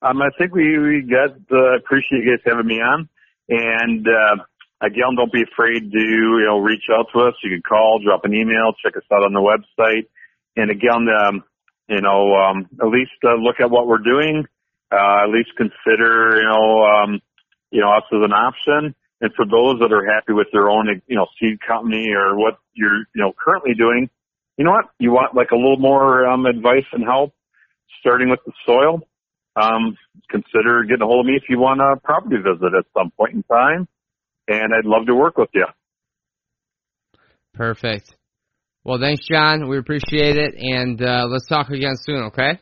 [0.02, 3.08] Um, I think we, we got, uh, appreciate you guys having me on.
[3.48, 4.44] And, uh,
[4.82, 7.34] again, don't be afraid to, you know, reach out to us.
[7.42, 10.06] You can call, drop an email, check us out on the website.
[10.56, 11.44] And again, um,
[11.88, 14.44] you know, um, at least uh, look at what we're doing.
[14.90, 17.20] Uh, at least consider, you know, um,
[17.70, 18.94] you know, us as an option.
[19.22, 22.58] And for those that are happy with their own, you know, seed company or what
[22.74, 24.10] you're, you know, currently doing,
[24.58, 24.86] you know what?
[24.98, 27.32] You want like a little more um, advice and help,
[28.00, 29.00] starting with the soil.
[29.54, 29.96] Um,
[30.30, 33.34] consider getting a hold of me if you want a property visit at some point
[33.34, 33.86] in time,
[34.48, 35.66] and I'd love to work with you.
[37.54, 38.16] Perfect.
[38.84, 39.68] Well, thanks, John.
[39.68, 42.24] We appreciate it, and uh, let's talk again soon.
[42.24, 42.58] Okay.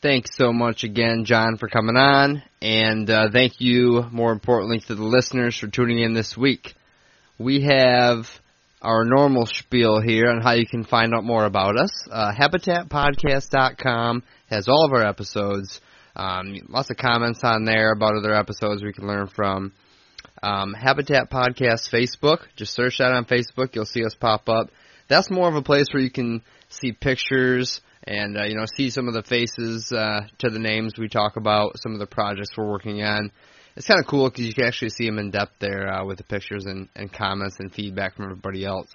[0.00, 4.94] Thanks so much again, John, for coming on, and uh, thank you, more importantly, to
[4.94, 6.74] the listeners for tuning in this week.
[7.38, 8.26] We have
[8.80, 11.90] our normal spiel here on how you can find out more about us.
[12.08, 15.80] Uh, HabitatPodcast.com has all of our episodes.
[16.14, 19.72] Um, lots of comments on there about other episodes we can learn from.
[20.42, 22.38] Um, Habitat Podcast Facebook.
[22.56, 23.74] Just search that on Facebook.
[23.74, 24.70] You'll see us pop up.
[25.08, 28.90] That's more of a place where you can see pictures and uh, you know see
[28.90, 32.56] some of the faces uh, to the names we talk about, some of the projects
[32.56, 33.30] we're working on
[33.76, 36.18] it's kind of cool because you can actually see them in depth there uh, with
[36.18, 38.88] the pictures and, and comments and feedback from everybody else.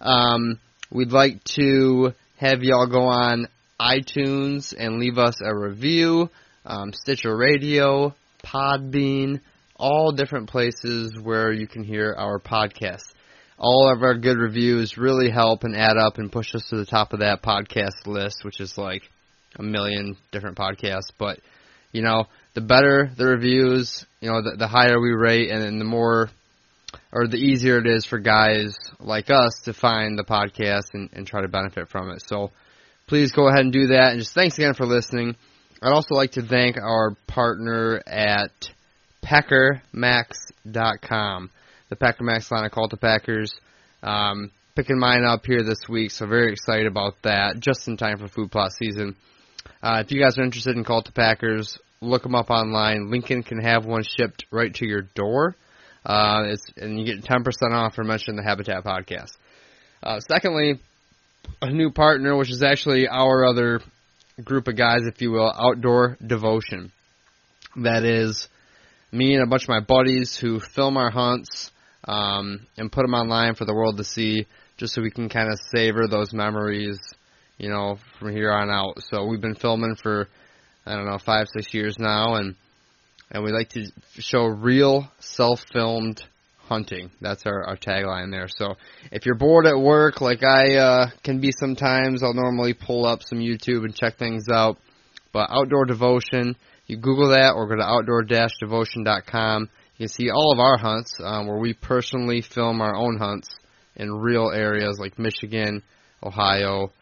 [0.00, 0.58] Um,
[0.90, 3.48] we'd like to have y'all go on
[3.80, 6.30] iTunes and leave us a review,
[6.64, 9.40] um, Stitcher Radio, Podbean,
[9.78, 13.12] all different places where you can hear our podcast.
[13.58, 16.86] All of our good reviews really help and add up and push us to the
[16.86, 19.02] top of that podcast list, which is like
[19.58, 21.10] a million different podcasts.
[21.18, 21.40] But,
[21.92, 25.78] you know, the better the reviews, you know, the, the higher we rate, and then
[25.78, 26.30] the more
[27.12, 31.26] or the easier it is for guys like us to find the podcast and, and
[31.26, 32.22] try to benefit from it.
[32.26, 32.50] So
[33.06, 34.12] please go ahead and do that.
[34.12, 35.36] And just thanks again for listening.
[35.82, 38.70] I'd also like to thank our partner at
[39.26, 41.50] PackerMaxx.com.
[41.88, 43.52] The PeckerMax line of cultipackers.
[44.02, 47.58] Um, picking mine up here this week, so very excited about that.
[47.58, 49.16] Just in time for food plot season.
[49.82, 53.10] Uh, if you guys are interested in cultipackers, look them up online.
[53.10, 55.56] Lincoln can have one shipped right to your door.
[56.04, 59.32] Uh, it's, and you get 10% off for mentioning the Habitat podcast.
[60.02, 60.78] Uh, secondly,
[61.60, 63.80] a new partner, which is actually our other
[64.44, 66.92] group of guys, if you will, Outdoor Devotion.
[67.76, 68.48] That is
[69.12, 71.70] me and a bunch of my buddies who film our hunts
[72.04, 74.46] um, and put them online for the world to see,
[74.76, 76.98] just so we can kind of savor those memories,
[77.58, 79.02] you know, from here on out.
[79.02, 80.28] So we've been filming for
[80.84, 82.54] I don't know five six years now, and
[83.30, 83.86] and we like to
[84.18, 86.22] show real self-filmed
[86.68, 87.10] hunting.
[87.20, 88.48] That's our, our tagline there.
[88.48, 88.74] So
[89.10, 93.22] if you're bored at work, like I uh, can be sometimes, I'll normally pull up
[93.22, 94.78] some YouTube and check things out.
[95.32, 96.56] But Outdoor Devotion,
[96.86, 99.62] you Google that or go to outdoor-devotion.com.
[99.96, 103.48] You can see all of our hunts um, where we personally film our own hunts
[103.96, 105.82] in real areas like Michigan,
[106.22, 106.92] Ohio,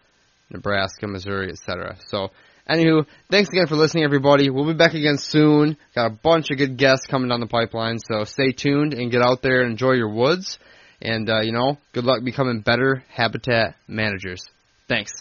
[0.50, 1.96] Nebraska, Missouri, etc.
[2.06, 2.30] So
[2.68, 4.48] Anywho, thanks again for listening, everybody.
[4.48, 5.76] We'll be back again soon.
[5.94, 9.20] Got a bunch of good guests coming down the pipeline, so stay tuned and get
[9.20, 10.58] out there and enjoy your woods.
[11.02, 14.42] And, uh, you know, good luck becoming better habitat managers.
[14.88, 15.12] Thanks.